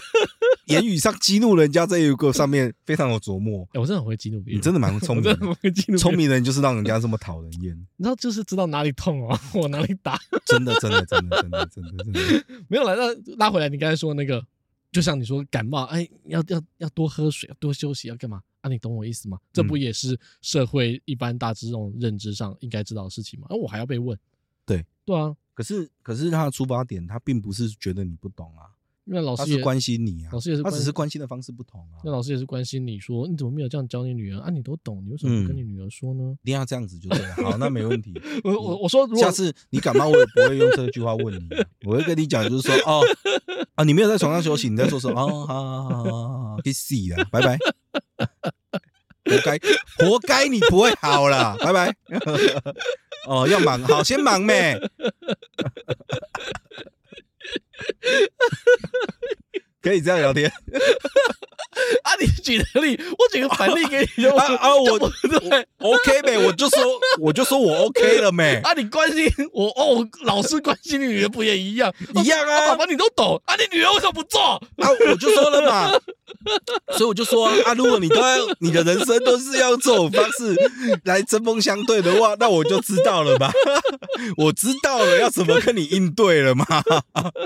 [0.68, 3.68] 言语上激怒人家这一个上面非常有琢磨。
[3.74, 5.98] 欸，我真的很会激怒别人，你真的蛮 聪明的。
[5.98, 7.76] 聪明人就是让人家这么讨人厌。
[7.98, 10.20] 你知道，就是知道哪里痛哦，我哪里打。
[10.46, 12.46] 真的，真的，真的，真的，真的，真的。
[12.68, 14.44] 没有了，那拉回来，你刚才说那个，
[14.92, 18.42] 就像你说感冒，哎，要要要多喝水，要多休息，要干嘛？
[18.62, 19.40] 啊，你懂我意思吗？
[19.54, 23.48] 这不也是社会一般大致这种认知上应该知道的事情吗？
[23.50, 24.18] 啊我还要被问。
[24.66, 28.70] 对对啊，可是可是他的出发点，他并不是觉得你不懂啊，
[29.10, 31.98] 因为老师也是关心你啊，老师也是，他只是关心的方式不同啊。
[32.06, 34.52] 那老师也是关心你说，你怎么没有这样教你女儿啊？
[34.52, 36.36] 你都懂，你为什么不跟你女儿说呢？
[36.44, 37.34] 一定要这样子就对了。
[37.38, 38.14] 好，那没问题。
[38.46, 41.50] 我我我说，下次你感冒，我也不会用这句话问你，
[41.88, 43.02] 我会跟你讲，就是说哦
[43.74, 45.20] 啊，你没有在床上休息，你在做什么？
[45.20, 47.58] 哦，好好好好好，去死了，拜拜。
[49.26, 49.58] 活该，
[49.98, 51.96] 活该，你不会好了，拜拜。
[53.28, 54.80] 哦，要忙，好，先忙呗。
[59.82, 60.50] 可以这样聊天。
[62.04, 68.56] 啊，你举的例，我举个反例给你就 啊啊，我对，OK 呗，我就说我就说我 OK 了没？
[68.64, 71.94] 啊，你关心我哦，老师关心你女儿不也一样？
[72.22, 74.42] 一样啊，爸爸你都懂啊，你女儿为什么不做？
[74.42, 74.60] 啊，
[75.08, 75.92] 我就说了嘛，
[76.92, 80.56] 所以我就说啊，如果你都要你的人生都是要用这种方式
[81.04, 83.52] 来针锋相对的话，那我就知道了吧，
[84.38, 86.66] 我知道了要怎么跟你应对了嘛，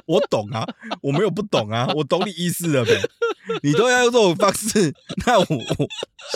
[0.05, 0.67] 我懂啊，
[1.01, 3.01] 我没有不懂啊，我懂你意思了呗。
[3.61, 4.93] 你都要用这种方式，
[5.25, 5.45] 那我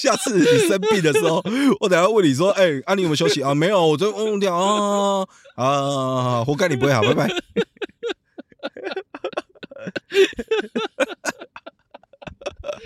[0.02, 1.42] 下次你生病的时候，
[1.80, 3.56] 我等下问你说，哎、欸，啊，你有没有休息啊？
[3.56, 6.44] 没有，我就忘掉啊啊！
[6.44, 7.30] 活该你不会好，拜拜。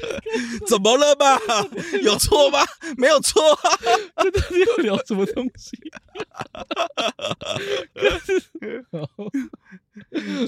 [0.68, 1.40] 怎么了吧？
[2.04, 2.60] 有错吗？
[2.98, 3.78] 没有错啊！
[4.18, 5.78] 这到底要聊什么东西？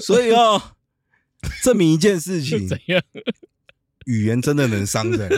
[0.00, 0.60] 所以哦，
[1.62, 3.02] 证明一件事情，怎样？
[4.06, 5.30] 语言真的能伤人，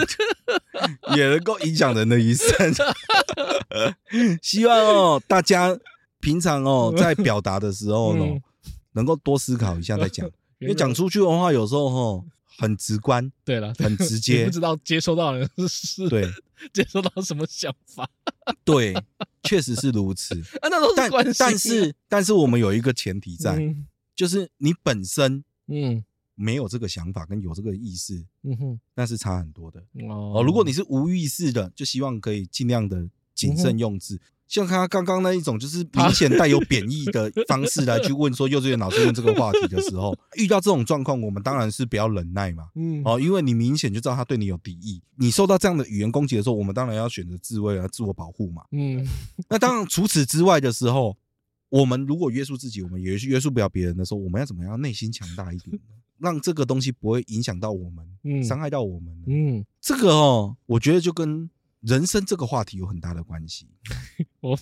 [1.17, 2.75] 也能够影响人的一生。
[4.43, 5.79] 希望哦，大家
[6.21, 8.25] 平常哦，在表达的时候呢，
[8.93, 12.25] 能够多思考一下再讲，因为讲出去的话，有时候哈
[12.59, 16.29] 很直观，对了，很直 接，不知道接收到的人是对
[16.73, 18.09] 接收到什么想法。
[18.65, 18.95] 对，
[19.43, 20.41] 确实是如此。
[20.61, 21.37] 啊，那都是关系。
[21.39, 23.59] 但是，但是我们有一个前提在，
[24.15, 26.05] 就是你本身，嗯。
[26.39, 30.43] 没有这个想法跟有这个意识，嗯哼，那是差很多的哦。
[30.45, 34.21] 如果你是无意识的，就希望可以尽量的谨慎用字。
[34.49, 45.03] 像他刚刚那一种，就是明显带有贬义的方式来去问说幼稚园老师问这个话题的时候， 遇到这种状况，我们当然是比较忍耐嘛，嗯，哦，因为你明显就知道他对你有敌意。
[45.17, 49.05] 你受到这样的语言攻击的时候，我们当然要选择自卫啊，自我保护嘛，嗯。
[49.49, 51.17] 那当然除此之外的时候，
[51.69, 54.81] 我们如果约束自己，我们也约束不了别人的时候，我们要怎么样？
[54.81, 55.83] 内心强大一点呢？
[56.19, 61.51] 让这个东西不会影响到我们，嗯，伤害到我们，嗯，这个哦，我觉得就跟
[61.81, 63.69] 人生这个话题有很大的关系。
[64.41, 64.59] 哦，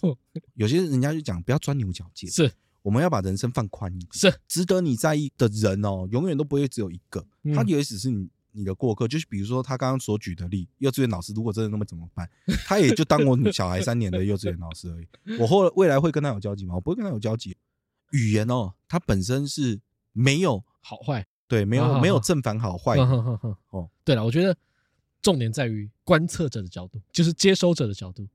[0.55, 7.24] 有些人家就讲不要钻牛角尖，是，我们要把人生放宽一点，是，值得你在意的人哦，永远都不会只有一个，
[7.55, 9.09] 他也只是你你的过客。
[9.09, 12.29] 就是比如说他刚刚所举的例，幼稚园老师如果真的那么怎么办？
[12.66, 15.07] 他也就当我小孩三年的幼稚园老师而已。
[15.40, 16.74] 我后未来会跟他有交集吗？
[16.74, 17.57] 我不会跟他有交集。
[18.12, 19.81] 语言哦，它本身是
[20.12, 21.27] 没有好坏。
[21.48, 23.90] 对，没有没有正反好坏哦。
[24.05, 24.57] 对了，我觉得
[25.24, 28.28] 重点在于观测者的角度，就是接收者的角度，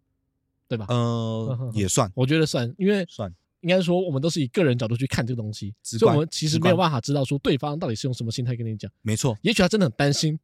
[0.68, 0.88] 对吧？
[0.90, 8.92] 呃，也算，我觉得算，因为算应该说我们都是以个人角度去看这个东西，所以我们其实没有办法知道说对方到底是用什么心态跟你讲。
[9.04, 10.40] 没错，也许他真的很担心，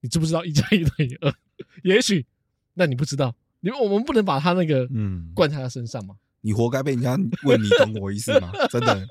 [0.00, 1.32] 你知不知道一加一等于二？
[1.84, 2.26] 也许，
[2.74, 6.16] 那你不知道，因为我们不能把他那个嗯灌在他身上嘛。
[6.40, 8.50] 你活该被人家问，你懂我意思吗？
[8.68, 9.06] 真的。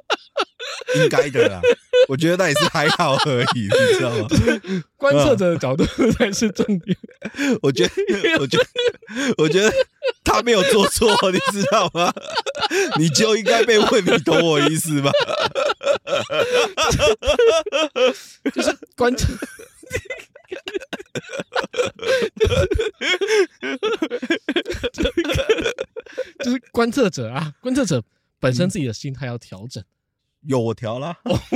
[0.95, 1.59] 应该的啦，
[2.07, 4.27] 我觉得那也是还好而已，你知道吗？
[4.97, 6.97] 观测者的角度才是重点。
[7.61, 7.93] 我觉得，
[8.39, 8.65] 我觉得，
[9.37, 9.71] 我觉得
[10.23, 12.13] 他没有做错，你知道吗？
[12.97, 15.11] 你就应该被问，你懂我意思吗？
[18.53, 19.27] 就是观测，
[26.43, 28.03] 就是观测者啊，观测者
[28.39, 29.83] 本身自己的心态要调整。
[30.47, 31.15] 有我调了，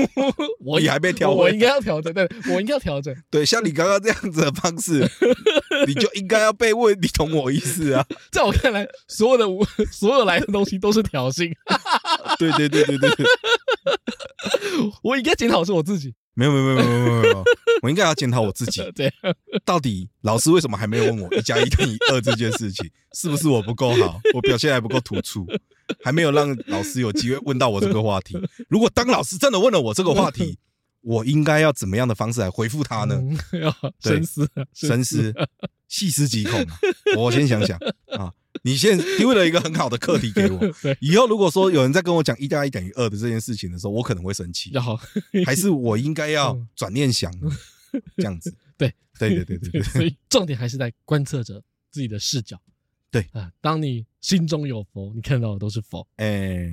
[0.64, 3.14] 我也还没调，我应该要调整，对，我应该要调整。
[3.30, 5.08] 对，像你刚刚这样子的方式，
[5.88, 8.06] 你就应该要被问，你懂我意思啊？
[8.32, 9.46] 在我看来，所有的
[9.92, 11.52] 所有来的东西都是挑衅。
[12.38, 13.26] 对对对对对对，
[15.04, 16.14] 我应该检讨是我自己。
[16.38, 17.44] 没有没有没有没有没有没有，
[17.82, 18.80] 我应该要检讨我自己。
[18.94, 19.12] 对，
[19.66, 22.88] 到底老师为什么还没有问我一加一等于二这件事情？
[23.14, 24.22] 是不是我不够好？
[24.36, 25.48] 我表现还不够突出？
[26.04, 28.38] 还没有让老师有机会问到我这个话题。
[28.70, 30.60] 如果当老师真的问了我这个话题，
[31.02, 33.20] 我应该要怎么样的方式来回复他呢？
[33.60, 35.34] 要深思，深思，
[35.88, 36.64] 细思极恐。
[37.18, 37.76] 我先想想
[38.16, 38.32] 啊。
[38.64, 40.60] 你现在丢了一个很好的课题给我。
[41.00, 44.72] 以后如果说有人在跟我讲一加一等于二的这件事情的时候，我可能会生气。
[45.46, 47.32] 还是我应该要转念想
[48.16, 48.54] 这样子？
[48.78, 49.84] 对，对，对，对，对，对。
[49.94, 52.60] 所以重点还是在观测者自己的视角。
[53.10, 56.08] 对啊，当你心中有佛，你看到的都是佛。
[56.18, 56.70] 哎，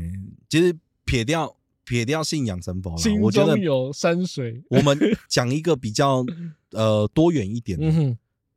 [0.49, 4.63] 其实撇掉撇掉信仰成佛了，心中有山水。
[4.69, 6.25] 我们讲一个比较
[6.73, 8.17] 呃多元一点的。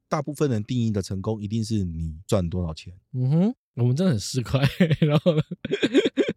[0.10, 2.94] 大部分人定义的成功，一定是你赚多少钱。
[3.14, 4.60] 嗯哼，我们真的很市侩。
[5.06, 5.34] 然后，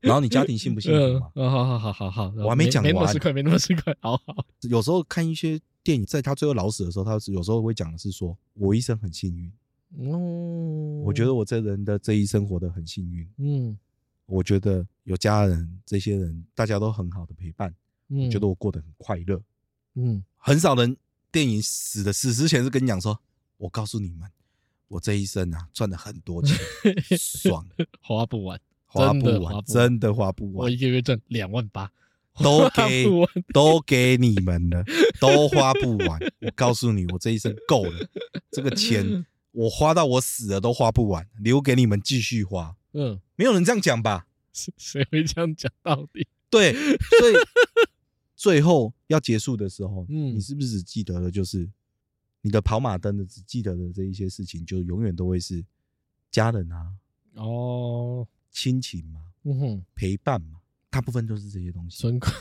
[0.00, 1.30] 然后你家庭幸不幸福嘛？
[1.50, 2.92] 好好好好好，我还没讲完。
[2.92, 3.94] 没那么市侩，没那么市侩。
[4.00, 4.44] 好好。
[4.62, 9.50] 有时候看一些电影，在他最后老死的时候，他有时候会讲的是说：“我一生很幸运。”
[9.98, 13.28] 哦，我觉得我这人的这一生活得很幸运。
[13.38, 13.78] 嗯，
[14.26, 17.74] 我觉得有家人，这些人大家都很好的陪伴。
[18.09, 19.40] 嗯，我觉得我过得很快乐。
[19.94, 20.96] 嗯，很少人
[21.33, 23.18] 电影死的死之前是跟你讲说。
[23.61, 24.27] 我告诉你们，
[24.88, 26.57] 我这一生啊赚了很多钱，
[27.18, 27.66] 爽，
[28.01, 30.65] 花不完，花不完，真的花不完。
[30.65, 31.92] 我一个月赚两万八，
[32.42, 33.06] 都给
[33.52, 34.83] 都给你们了，
[35.21, 36.19] 都花不完。
[36.40, 38.08] 我告诉你，我这一生够了，
[38.50, 42.75] 这个钱 我花到我死了都花不完，留给你们继续花。
[42.94, 44.27] 嗯，没有人这样讲吧？
[44.54, 46.27] 谁会这样讲到底？
[46.48, 47.35] 对，所以
[48.35, 51.69] 最后要结束的时候，嗯，你是不是只记得了就是
[52.43, 55.65] 你的跑马灯的，只记得的这一些事情，就永远都会是
[56.31, 56.93] 家人啊，
[57.35, 61.99] 哦，亲情嘛，嗯哼，陪伴嘛，大部分都是这些东西。
[61.99, 62.33] 存款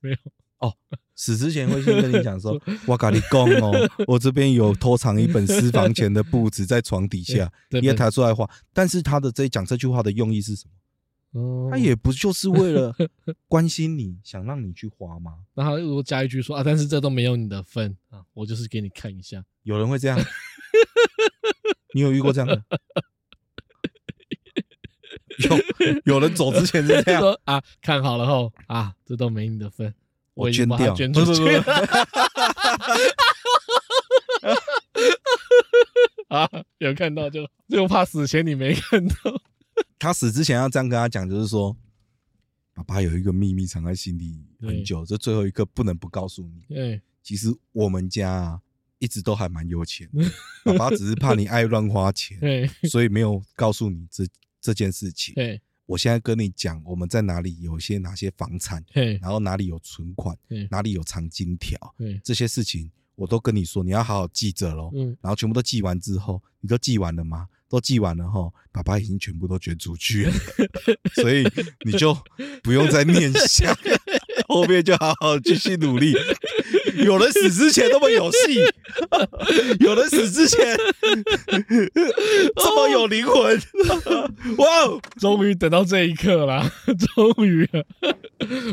[0.00, 0.16] 没有
[0.58, 0.72] 哦，
[1.14, 8.48] 死之前会先跟你讲说，我跟你讲哦，我这边有偷藏一本私房钱的簿子在床底下， 你也抬出来话。
[8.72, 10.72] 但是他的这讲这句话的用意是什么？
[11.70, 12.94] 他也不就是为了
[13.48, 15.38] 关心你，想让你去花吗？
[15.54, 19.44] 然后如果加一句说啊，但是这都没有你的份啊，我就是给你看一下。
[19.62, 20.18] 有人会这样？
[21.94, 22.62] 你有遇过这样的？
[25.38, 25.50] 有
[26.04, 29.92] 有人走之前是这样说啊，看好了后啊，这都没你的份，
[30.34, 31.42] 我捐掉，捐出去。
[36.28, 39.14] 啊，有看到就就怕死前你没看到。
[39.98, 41.76] 他死之前要这样跟他讲，就是说，
[42.74, 46.74] 爸爸有一个秘密藏在心里很久，这最后一刻不能不告诉你。
[46.74, 48.60] 对，其实我们家啊
[48.98, 50.08] 一直都还蛮有钱，
[50.64, 52.38] 爸爸只是怕你爱乱花钱，
[52.90, 54.26] 所以没有告诉你这
[54.60, 55.34] 这件事情。
[55.86, 58.84] 我现在跟你讲，我们在哪里有些哪些房产，
[59.20, 60.36] 然后哪里有存款，
[60.70, 61.78] 哪里有藏金条，
[62.24, 64.90] 这些事情我都跟你说，你要好好记着喽。
[65.20, 67.48] 然后全部都记完之后，你都记完了吗？
[67.68, 70.32] 都记完了哈，爸爸已经全部都捐出去了，
[71.16, 71.42] 所以
[71.84, 72.16] 你就
[72.62, 73.76] 不用再念想，
[74.46, 76.14] 后面就好好继续努力。
[77.04, 78.60] 有人死之前那么有戏，
[79.80, 80.76] 有人死之前
[82.56, 83.60] 这么有灵魂，
[84.58, 84.66] 哇！
[85.18, 86.70] 终于等到这一刻了，
[87.14, 87.68] 终于，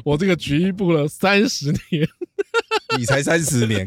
[0.04, 2.08] 我这个局部了三十年，
[2.98, 3.86] 你才三十年。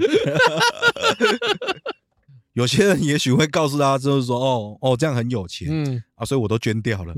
[2.55, 6.03] 有些人也许会告诉他，就是说，哦哦，这样很有钱，嗯。
[6.15, 7.13] 啊，所以我都捐掉了，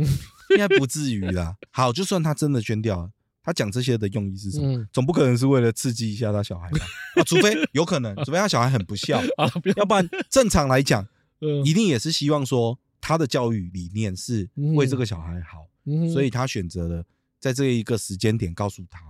[0.51, 1.55] 应该不至于啦。
[1.71, 3.11] 好，就算他真的捐掉了，
[3.49, 4.77] 他讲这些的用意是什么？
[4.77, 6.79] 嗯、总不可能是为了刺激一下他小孩吧？
[7.17, 11.09] 啊，除非 有可能，除非他小孩很不孝， 啊、要不然正常来讲，
[11.65, 17.03] 一定也是希望说他的教育理念是为这个小孩好，嗯、所以他选择了
[17.41, 19.01] 在这一个时间点告诉他。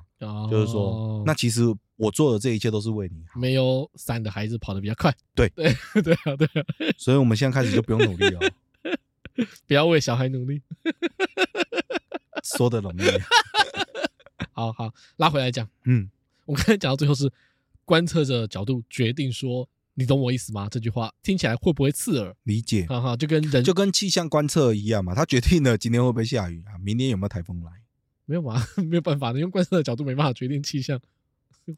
[0.51, 1.62] 就是说，那其实
[1.97, 3.39] 我做的这一切都是为你好。
[3.41, 5.14] 没有伞的孩子跑得比较快。
[5.34, 5.72] 对对
[6.03, 6.64] 对啊对啊。
[6.97, 8.41] 所以我们现在开始就不用努力了，
[9.66, 10.61] 不要为小孩努力。
[12.43, 13.03] 说的容易。
[14.53, 16.09] 好好拉回来讲，嗯，
[16.47, 17.30] 我刚才讲到最后是
[17.84, 20.68] 观测者角度决定说，你懂我意思吗？
[20.70, 22.34] 这句话听起来会不会刺耳？
[22.45, 22.86] 理解。
[22.86, 27.70] 哈哈，就跟人就跟气象观测一样嘛，他决定了今天会不会下雨啊，明天有没有台风来。
[28.26, 31.01] 没有嘛， 没有办法你，用观测的角度没办法决定气象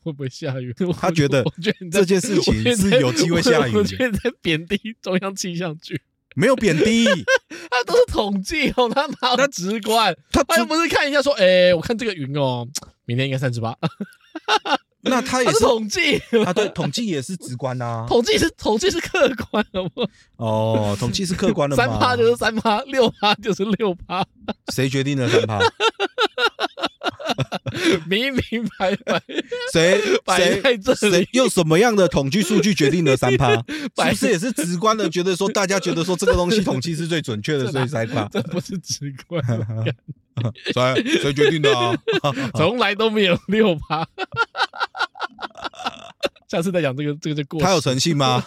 [0.03, 0.75] 会不会下雨。
[0.99, 3.75] 他觉得，我觉得这件事情是有机会下雨。
[3.77, 6.01] 我觉得在贬低中央气象局，
[6.35, 7.05] 没有贬低，
[7.81, 12.66] 他都是统计哦，他哪他直观， 他他又不是看一下说，哎，我看这个云哦，
[13.07, 13.74] 明天应该三十八。
[15.03, 18.05] 那他也是 统计啊，对，统计也是直观呐。
[18.07, 19.91] 统计是统计是客观的吗？
[20.37, 21.74] 哦，统计是客观的。
[21.74, 24.22] 三趴就是三趴，六趴就是六趴。
[24.74, 25.59] 谁决定了三趴？
[28.07, 29.23] 明明白白，
[29.73, 30.01] 谁
[30.95, 33.51] 谁谁用什么样的统计数据决定了三趴？
[33.65, 35.09] 是不是也是直观的？
[35.09, 38.29] 觉得说大家觉得说这个东西统计是最准确的，所以三趴。
[38.31, 39.43] 这不是直观，
[40.73, 41.95] 谁谁决定的啊？
[42.55, 44.07] 从来都没有六趴。
[46.49, 47.61] 下次再讲这个，这个就过。
[47.61, 48.43] 他有诚信吗？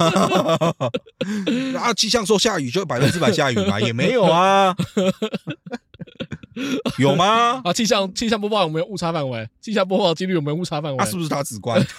[1.80, 3.80] 啊，气象说下雨就百分之百下雨吗？
[3.80, 4.76] 也没有啊。
[7.00, 7.62] 有吗？
[7.64, 9.48] 啊，气象气象播报有没有误差范围？
[9.62, 11.04] 气象播报几率有没有误差范围？
[11.04, 11.84] 啊，是不是他直观？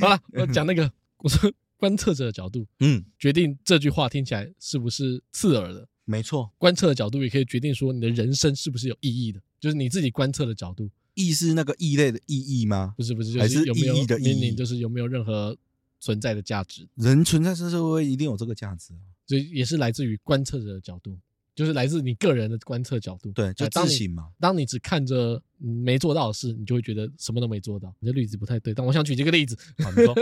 [0.00, 5.86] 好了，我讲那个，我说观测者的角度，嗯，决定这句话听起来是不是刺耳的？
[6.04, 10.90] 没错，观测的角度也可以决定说你的人生是不是有意义的，就是你自己观测的角度。
[11.14, 12.92] 意是那个异类的意义吗？
[12.96, 14.52] 不是不是，还是有没有意义的意义？
[14.52, 15.56] 就是有没有任何
[16.00, 16.88] 存在的价值？
[16.96, 21.16] 人存在这社会一定有这个价值啊，所以也是来自于观测者的角度，
[21.54, 23.30] 就是来自你个人的观测角度。
[23.32, 24.28] 对，就自省嘛。
[24.40, 27.94] 当你只看着没做到的事，你就会觉得什么都没做到。
[28.00, 29.56] 你的例子不太对，但我想举这个例子。
[29.82, 30.14] 好，你说，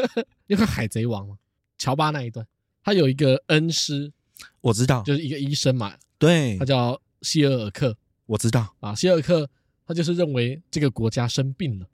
[0.47, 1.39] 你看《海贼王》吗？
[1.79, 2.47] 乔巴那一段，
[2.83, 4.13] 他有一个恩师，
[4.61, 5.97] 我知道，就是一个医生嘛。
[6.19, 7.97] 对，他叫希尔尔克，
[8.27, 9.49] 我知道啊，希尔尔克。
[9.85, 11.87] 他就是认为这个国家生病了，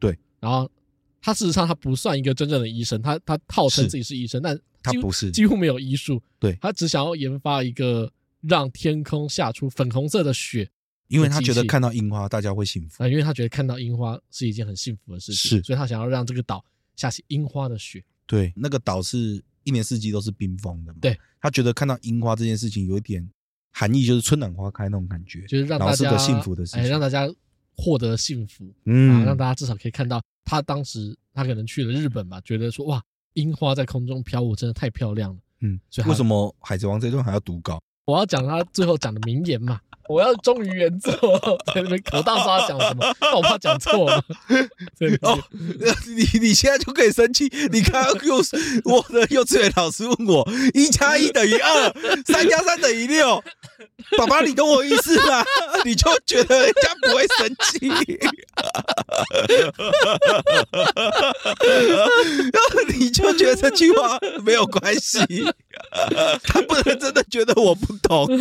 [0.00, 0.68] 对，然后
[1.20, 6.22] 他事实上他不算一个真正的医生，他他号称自己是医生，但他不是几乎没有医术。
[6.38, 8.12] 对，他只想要研发一个
[8.42, 10.70] 让天空下出粉红色的雪，
[11.08, 16.62] 因为他觉得看到樱花大家会幸福啊，因为他觉得看到樱花是一件很幸福的事情，是，所以他想要让这个岛
[16.96, 18.04] 下起樱花的雪。
[18.26, 20.98] 对，那个岛是一年四季都是冰封的嘛。
[21.00, 23.26] 对，他觉得看到樱花这件事情有一点
[23.70, 27.26] 含义，就是春暖花开那种感觉，就是让大家是个幸福的事情，哎，让大家
[27.76, 30.22] 获得幸福，嗯，啊，让大家至少可以看到。
[30.46, 33.02] 他当时他可能去了日本吧，觉得说哇，
[33.34, 35.40] 樱花在空中飘舞真的太漂亮了。
[35.60, 37.80] 嗯，所以为什么《海贼王》这段还要读稿？
[38.06, 41.12] 我要讲他最后讲的名言嘛，我要忠于原作，
[41.74, 44.22] 在那边，我当时他讲什么，但我怕讲错了。
[45.22, 45.38] 哦，
[46.06, 47.50] 你你现在就可以生气？
[47.70, 48.36] 你刚刚又
[48.84, 51.94] 我的幼稚园老师问我，一加一等于二，
[52.26, 53.42] 三加三等于六。
[54.18, 55.44] 爸爸，你懂我意思吗？
[55.84, 57.88] 你就觉得人家不会生气，
[62.52, 65.18] 然后你就觉得这句话没有关系，
[66.44, 68.26] 他不能真的觉得我不懂。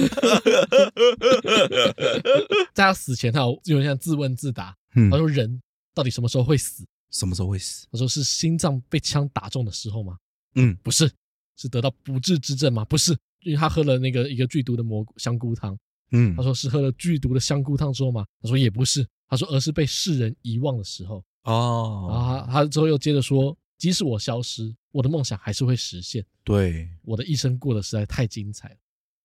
[2.73, 4.75] 在他死前，他有有点像自问自答。
[5.11, 5.61] 他说：“人
[5.93, 6.85] 到底什么时候会死？
[7.11, 10.17] 什么时候会死？”他说：“是心脏被枪打中的时候吗？”
[10.55, 11.09] 嗯，不是。
[11.55, 12.83] 是得到不治之症吗？
[12.85, 13.15] 不是。
[13.41, 15.77] 因为他喝了那个一个剧毒的蘑菇香菇汤，
[16.11, 18.25] 嗯，他说是喝了剧毒的香菇汤之后吗？
[18.41, 21.23] 他说也不是，他说而是被世人遗忘的时候。
[21.43, 26.25] 哦，然后他他之后又接着说，即使我消失，我的梦想还是会实现。
[26.41, 28.75] 对，我的一生过得实在太精彩了。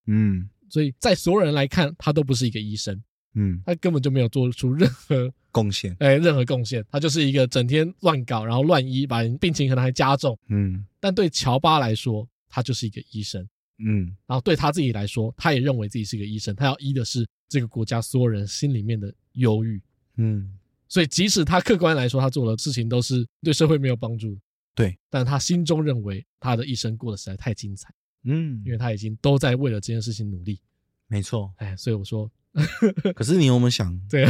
[0.06, 3.00] 嗯，所以在所有人来看，他都不是一个医生，
[3.34, 10.36] 嗯，他根本就没有做出任何贡献，哎，任何贡献，他就是一个整天乱搞，然后乱医，把人病情可能还加重。
[10.48, 13.48] 嗯，但对乔巴来说，他就是一个医生。
[13.78, 19.80] 嗯，然后对他自己来说，他也认为自己是个医生，他要医的是这个国家所有人心里面的忧郁。
[20.16, 24.40] 嗯，所以即使他客观来说，他做的事情都是对社会没有帮助的，
[24.78, 27.92] 对，但他心中认为他的一生过得实在太精彩。
[28.22, 30.60] 嗯，因为他已经都在为了这件事情努力。
[31.08, 32.30] 没错，哎，所以我说，
[33.16, 33.98] 可是你有没有想？
[34.08, 34.26] 对，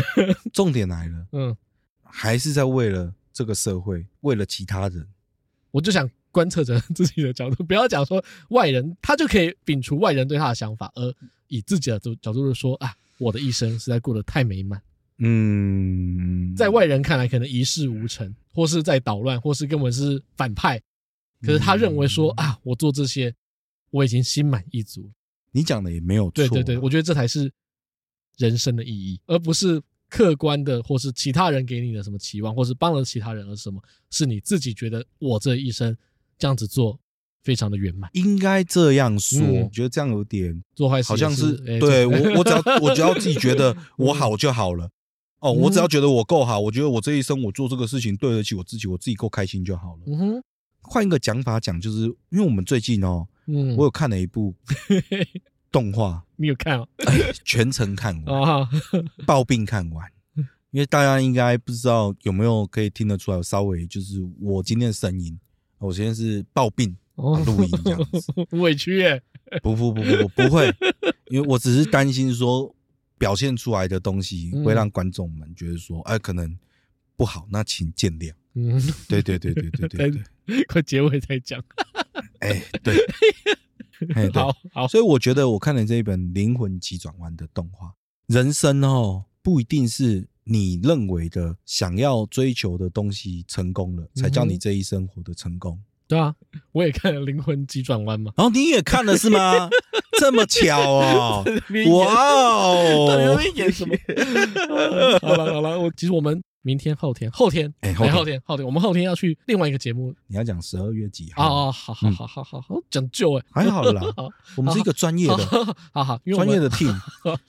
[0.52, 1.56] 重点来了，嗯，
[2.02, 5.06] 还是在为了这个社会，为了其他人。
[5.70, 6.08] 我就想。
[6.30, 11.14] 观测着自己的角度， 不要讲说外人，他就可以摒除外人对他的想法，而
[11.48, 14.80] 以自己的角度说啊，我的一生实在过得太美满。
[15.18, 20.80] 嗯，在外人看来可能一事无成，或是在捣乱，或是根本是反派。
[21.42, 23.34] 可是他认为说啊，我做这些
[23.90, 25.10] 我已经心满意足。
[25.52, 27.52] 你讲的也没有错，对对对，我觉得这才是
[28.36, 29.82] 人生的意义，而不是。
[30.10, 33.78] 客观的，或是其他人给你的什么期望，或是帮了其他人，而什么？
[34.08, 35.94] 是你自己觉得我这一生
[36.38, 36.98] 这样子做
[37.42, 38.08] 非常的圆满。
[38.14, 44.88] 应该这样说，嗯、我觉得这样有点做坏事，好像是、欸、对我，我只要我只要自己觉得 我好就好了。
[45.40, 50.02] 哦，我只要觉得我够好，我觉得我这一生我做这个事情对得起我自己，我自己够开心就好了。
[50.06, 50.42] 嗯哼，
[50.82, 54.54] 换一个讲法讲，就是因为我们最近哦，嗯，我有看了一部。
[55.70, 56.88] 动画你有看哦？
[57.44, 58.66] 全程看完啊，
[59.26, 60.10] 抱病看完。
[60.72, 65.38] 因为大家应该不知道有没有可以听得出来，稍微就是我今天的声音，
[65.76, 69.22] 我今天是抱病录音这样子， 委屈耶？
[69.62, 70.74] 不不不不不不会，
[71.30, 72.74] 因为我只是担心说
[73.18, 76.56] 表现出来的东西会让观众们觉得说，哎，可能
[77.16, 78.32] 不好，那请见谅。
[78.54, 81.62] 嗯，对对对对对对对， 快结尾再讲。
[82.40, 82.96] 哎，对，
[84.14, 87.92] 哎，好好，所以我觉得我看了这一本《灵魂急转弯》的动画，
[88.26, 90.28] 人生哦不一定是。
[90.50, 95.78] 你认为的想要追求的东西成功了，才叫你这一生活的成功。
[96.08, 96.34] 对啊，
[96.72, 98.32] 我也看了《灵魂急转弯》嘛。
[98.36, 99.68] 然后你也看了是吗？
[100.18, 101.44] 这么巧哦！
[101.92, 103.06] 哇哦！
[103.12, 103.94] 到底在演什么？
[105.20, 106.42] 好了好了，我其实我们。
[106.68, 110.14] 明天、后天、后天，哎，后天、后天，我们后天要去另外一个节目。
[110.26, 111.68] 你要讲十二月几号？
[111.68, 114.02] 哦，好好好好好好，讲究哎，还好啦。
[114.54, 115.36] 我们是一个专业的，
[115.94, 116.94] 好好，专业的 team。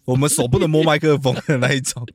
[0.05, 2.07] 我们手不能摸麦克风的那一种，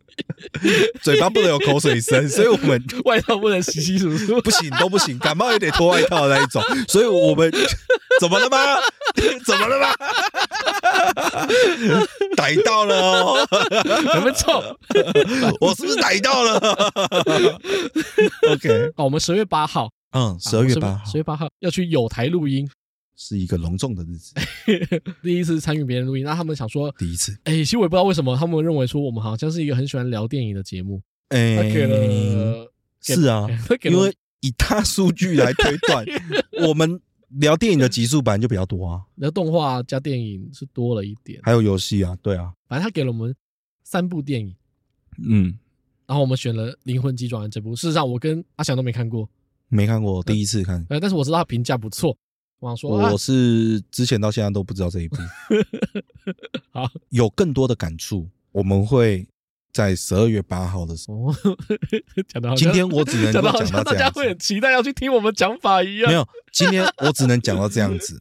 [1.02, 6.62] 嘴巴不能有口水声，所以我们外套不能洗洗漱漱，不行都不行，感冒也得脱外套的那一种。
[6.88, 7.52] 所以我们
[8.21, 8.59] 怎么了吗？
[9.45, 9.95] 怎么了吗？
[12.37, 13.49] 逮到了哦！
[14.15, 14.79] 有没有错？
[15.61, 16.59] 我是不是逮到了
[18.51, 22.69] ？OK， 哦，我们十月八号，嗯，十二月八号，十月八号要去有台录音，
[23.17, 24.35] 是一个隆重的日子，
[25.23, 26.25] 第一次参与别人录音。
[26.25, 31.01] 那他们想说，第一次，哎，其实我也不知道为什么，他们认为说我们好像是一个很喜欢聊电影的节目。
[31.29, 33.47] 哎，他给了，是啊，
[33.83, 36.05] 因为以大数据来推断，
[36.69, 37.01] 我们。
[37.39, 43.35] 聊电影的集数本来就比较多啊，聊动画加电影是多了一点，还有游戏啊，对啊，反正他给了我们
[43.82, 44.55] 三部电影，
[45.26, 45.59] 嗯，
[46.07, 47.74] 然后我们选了《灵魂急转弯》这部。
[47.74, 49.28] 事实上，我跟阿翔都没看过，
[49.68, 50.85] 没看过，第一次看。
[50.89, 52.16] 呃，但是我知道他评价不错。
[52.61, 55.16] 我想说，我是之前到现在都不知道这一部。
[56.70, 59.26] 好，有更多的感触，我们会
[59.75, 61.35] 在十二月八号的时候。
[62.29, 63.85] 讲的好，今天我只能讲到这样。
[63.85, 66.09] 大家会很期待要去听我们讲法一样。
[66.09, 68.18] 没有，今天我只能讲到这样子。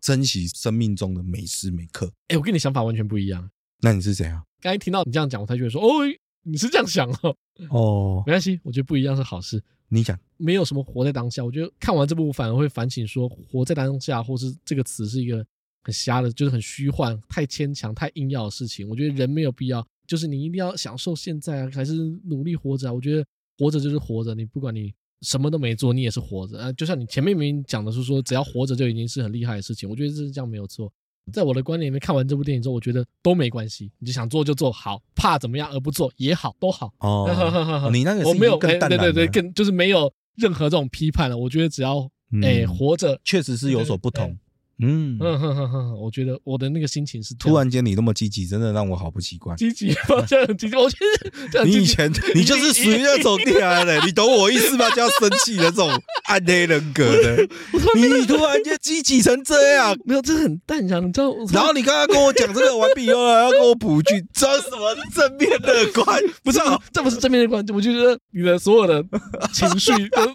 [0.00, 2.10] 珍惜生命中的每时每刻。
[2.28, 3.48] 哎，我跟你想法完全不一样。
[3.80, 4.42] 那你是谁啊？
[4.60, 6.04] 刚才听到你这样讲，我才觉得说，哦，
[6.42, 7.36] 你是这样想哦。
[7.68, 9.62] 哦，没关系，我觉得不一样是好事。
[9.88, 11.44] 你讲，没有什么活在当下。
[11.44, 15.44] 我觉得看完这部反而会反省说，活在当下，或是这个词是一个
[15.82, 18.88] 很瞎的，就是很虚幻、太牵强、太硬要的事情。
[18.88, 21.94] 我觉得人没有必要，就是你一定要享受现在啊，还是
[22.24, 22.92] 努力活着啊。
[22.92, 23.24] 我觉得
[23.58, 24.92] 活着就是活着，你不管你
[25.22, 26.72] 什么都没做，你也是活着啊。
[26.72, 29.88] 就像你前面明明讲的是说，只要活着就已经是很厉害的事情。
[29.88, 30.92] 我觉得这是这样没有错。
[31.32, 36.92] 在我的观念里面，看完这部电影之后，我觉得都没关系，你就想做就做好，怕怎么样而不做也好，都好。
[36.98, 41.38] 哦， 你那个我没有对对对，更就是没有任何这种批判了。
[41.38, 42.06] 我觉得只要
[42.42, 44.36] 哎活着，确实是有所不同。
[44.80, 49.56] 嗯嗯哼哼哼，我觉得我的那个心情是突然间你那么积极，真的让我好不习惯。
[49.56, 50.24] 积极吗？
[50.28, 50.96] 这样积极，我觉
[51.52, 54.90] 得你以前你就是属于那种厉害的，你懂我意思吗？
[54.90, 55.88] 就要生气的这种
[56.24, 57.42] 暗黑人格的。
[57.94, 61.32] 你突然间积极成这样， 没有，这很淡然，你知道？
[61.52, 66.20] 然后你刚刚跟我讲这个完毕以后，还要跟我补一句，这什么正面乐观？
[66.42, 66.58] 不是，
[66.92, 69.04] 这不是正面乐观，我就觉得你的所有的
[69.52, 69.92] 情绪，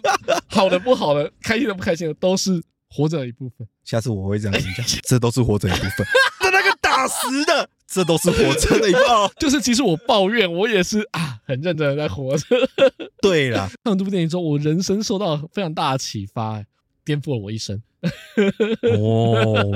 [0.48, 2.62] 好的不好的，开心的不开心的，都是。
[2.92, 6.06] 活着的一部分，下次我会这样跟你讲，这都是活着的一部分。
[6.42, 9.30] 那那个打实的，这都是活着的一部分。
[9.36, 12.46] 就是其实我抱怨，我也是啊，很认真的在活着。
[13.20, 16.64] 对啦，看完这部电影之后，我人生受到非常大的启发，
[17.04, 17.82] 颠覆了我一生。
[18.96, 19.74] 哦，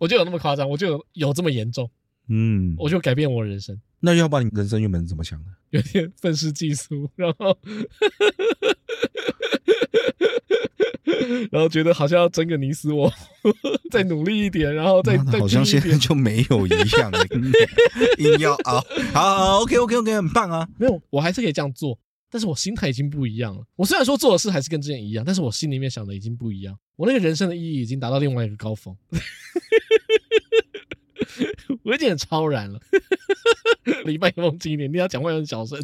[0.00, 1.90] 我就有那么夸张，我就有有这么严重。
[2.28, 3.80] 嗯，我就改变我的人生。
[4.00, 5.46] 那要不然你人生原本是怎么想的？
[5.70, 7.56] 有点愤世嫉俗，然后。
[11.50, 13.12] 然后觉得好像要争个你死我，
[13.90, 17.24] 再努力一点，然后再再好像现在就没有一样了，
[18.18, 18.80] 硬要熬。
[19.12, 20.68] 好，好，OK OK OK，很棒啊！
[20.78, 21.98] 没有，我还是可以这样做，
[22.30, 23.64] 但是我心态已经不一样了。
[23.76, 26.76] 我虽然说做的事还是跟之前一样，但是我心里面想的已经不一样。
[26.96, 28.96] 我那个人生的意义已经达到另外一个高峰，
[31.82, 32.78] 我已经很超然了。
[34.04, 35.80] 离麦克风近一点，你要讲话要很小声。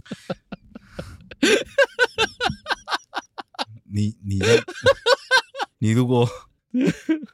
[3.91, 4.47] 你你的。
[5.78, 6.26] 你如果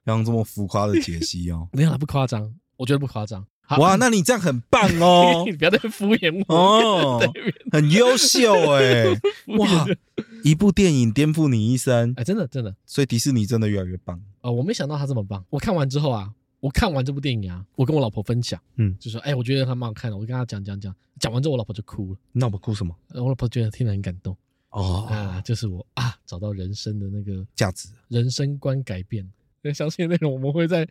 [0.05, 3.47] 要 用这么浮夸的解析哦，没有，不夸张，我觉得不夸张。
[3.79, 7.33] 哇，那你这样很棒哦， 你不要再敷衍我哦，
[7.71, 9.05] 很优秀 哎，
[9.59, 9.87] 哇，
[10.45, 14.51] 一部电影颠覆你一生，哎，真的真的，所以迪士尼真的越来越棒哦。
[14.53, 16.29] 我没想到他这么棒，我看完之后啊，
[16.61, 22.19] 我看完这部电影啊，我跟我老婆分享，嗯，就说哎，我觉得他蛮好看的，我就跟他讲讲讲，讲完之后我老婆就哭了。
[22.33, 22.95] 那我哭什么？
[23.15, 24.37] 我老婆觉得听得很感动。
[24.73, 29.27] 哦啊，就是我啊，找到人生的那个价值，人生观改变。
[29.63, 30.87] 那 相信内容我们会在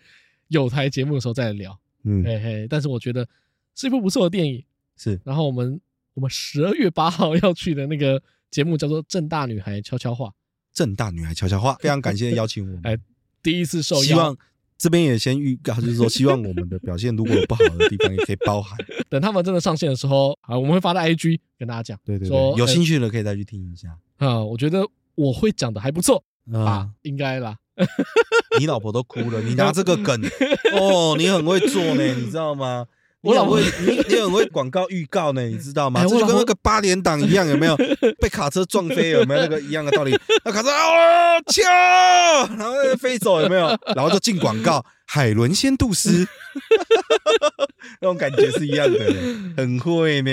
[0.47, 1.77] 有台节目的时候再聊。
[2.03, 2.67] 嗯，嘿嘿。
[2.69, 3.27] 但是我觉得
[3.75, 4.63] 是一部不错的电影。
[4.95, 5.19] 是。
[5.23, 5.79] 然后我们
[6.13, 10.27] 我们十二月八号要去的那个节目叫做《正大女孩悄悄话》。
[10.71, 12.79] 正大女孩悄悄话，非常感谢邀请我们。
[12.83, 12.97] 哎，
[13.43, 14.01] 第一次受邀。
[14.03, 14.37] 希望
[14.81, 18.75] 这边也先预告，就是说希望我们的表现如果有不好的地方，也可以包涵。
[19.09, 21.99] 等他们真的上线的时候，啊，我们会发到 IG 跟大家讲。
[22.03, 23.89] 对对对，有兴趣的可以再去听一下。
[24.17, 27.55] 啊，我觉得我会讲的还不错啊，应该啦。
[28.59, 30.19] 你老婆都哭了，你拿这个梗
[30.73, 32.87] 哦，你很会做呢，你知道吗？
[33.21, 36.03] 我老婆， 你你很会广告预告呢，你知道吗？
[36.03, 37.77] 这就跟那个八连档一样，有没有？
[38.19, 40.11] 被卡车撞飞有没有那个一样的道理？
[40.43, 41.61] 那卡车啊，敲，
[42.57, 43.67] 然后飞走有没有？
[43.95, 46.27] 然后就进广告，海伦仙杜丝，
[48.01, 48.99] 那种感觉是一样的，
[49.57, 50.31] 很会呢。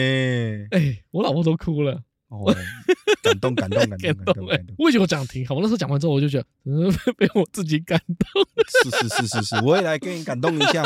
[0.70, 2.00] 哎，我老婆都哭了。
[2.28, 2.54] 哦，
[3.22, 4.76] 感动，感动，感动， 感动，感动。
[4.78, 5.54] 为什么我讲挺好？
[5.54, 8.46] 我那时候讲完之后，我就觉得，嗯， 被我自己感动。
[8.90, 10.82] 是是是是是， 我也来跟你感动一下，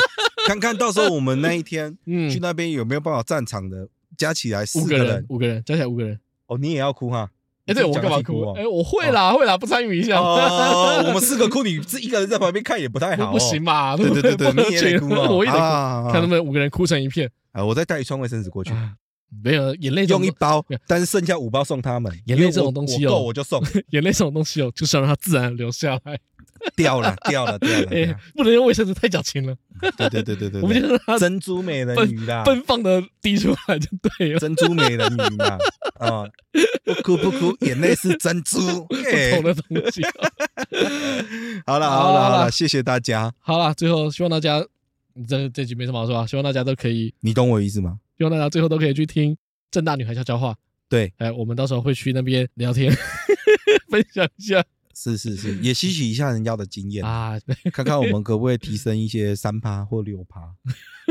[0.47, 6.19] 看看到时候我们那一天，嗯，去那边有没有办法站场的，加起来四个人，五个人，加起来五个人。
[6.47, 7.29] 哦，你也要哭哈？
[7.67, 8.53] 哎，对，我干嘛哭？
[8.55, 10.21] 哎，我会啦，会啦，不参与一下。
[10.21, 13.97] 哦，我们四个哭，你一个人在旁边看也不太好，不行嘛？
[13.97, 15.31] 对对对对，你也得哭啊！
[15.31, 17.31] 我也得哭，看他们五个人哭成一片。
[17.53, 18.73] 啊，我再带一双卫生纸过去。
[19.43, 22.13] 没有眼泪，用一包，但是剩下五包送他们。
[22.27, 23.63] 眼泪这种东西哦，够我就送。
[23.91, 26.19] 眼泪这种东西哦，就是要让它自然流下来。
[26.77, 27.87] 掉了，掉了，掉了。
[27.91, 29.57] 哎，不能用卫生纸太矫情了。
[29.97, 34.39] 对对对对对，我们就让它珍珠美人鱼啦，奔放的滴出来就对了。
[34.39, 35.59] 珍珠美人鱼嘛，
[35.99, 36.25] 啊，
[36.85, 40.03] 不哭不哭，眼泪是珍珠， 不同的东西。
[41.67, 43.35] 好了好了好了，谢谢大家。
[43.41, 44.65] 好了，最后希望大家，
[45.27, 47.13] 这这集没什么好说啊，希望大家都可以。
[47.19, 47.99] 你懂我意思吗？
[48.23, 49.37] 希望大家最后都可以去听
[49.69, 50.57] 正大女孩悄悄话。
[50.89, 52.89] 对，哎，我们到时候会去那边聊天，
[53.91, 54.65] 分享一下
[54.95, 57.37] 是是是，也吸取一下人家的经验啊，
[57.73, 60.41] 看看我们可不可以提升一些三趴或六趴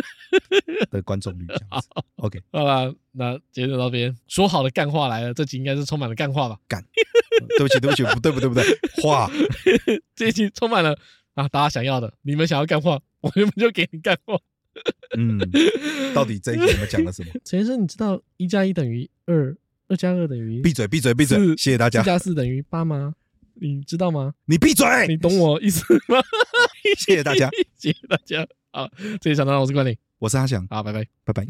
[0.90, 1.90] 的观众率这样子。
[2.16, 4.18] OK，好了，那今天就到这边。
[4.30, 6.58] 说好的干话来了，这集应该是充满了干话吧？
[6.66, 6.82] 干，
[7.58, 8.64] 对不起对不起，不对不对不对，
[9.04, 9.30] 话，
[10.16, 10.98] 这一集充满了
[11.34, 14.40] 啊，大家想要的，你们想要干话，我们就给你干话。
[15.18, 15.40] 嗯，
[16.14, 17.32] 到底这一集我们讲了什么？
[17.44, 19.56] 陈先生，你知道一加一等于二，
[19.88, 20.62] 二加二等于？
[20.62, 21.38] 闭嘴闭嘴闭嘴！
[21.58, 22.02] 谢谢大家。
[22.02, 23.14] 四加四等于八吗？
[23.56, 24.34] 你知道吗？
[24.46, 24.86] 你闭嘴！
[25.08, 26.22] 你懂我意思吗？
[26.98, 28.48] 谢谢大家， 谢谢大家。
[28.72, 31.46] 好，这里小张，我是关林，我是阿翔，好，拜拜，拜拜，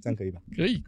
[0.00, 0.40] 这样可以吧？
[0.56, 0.82] 可以。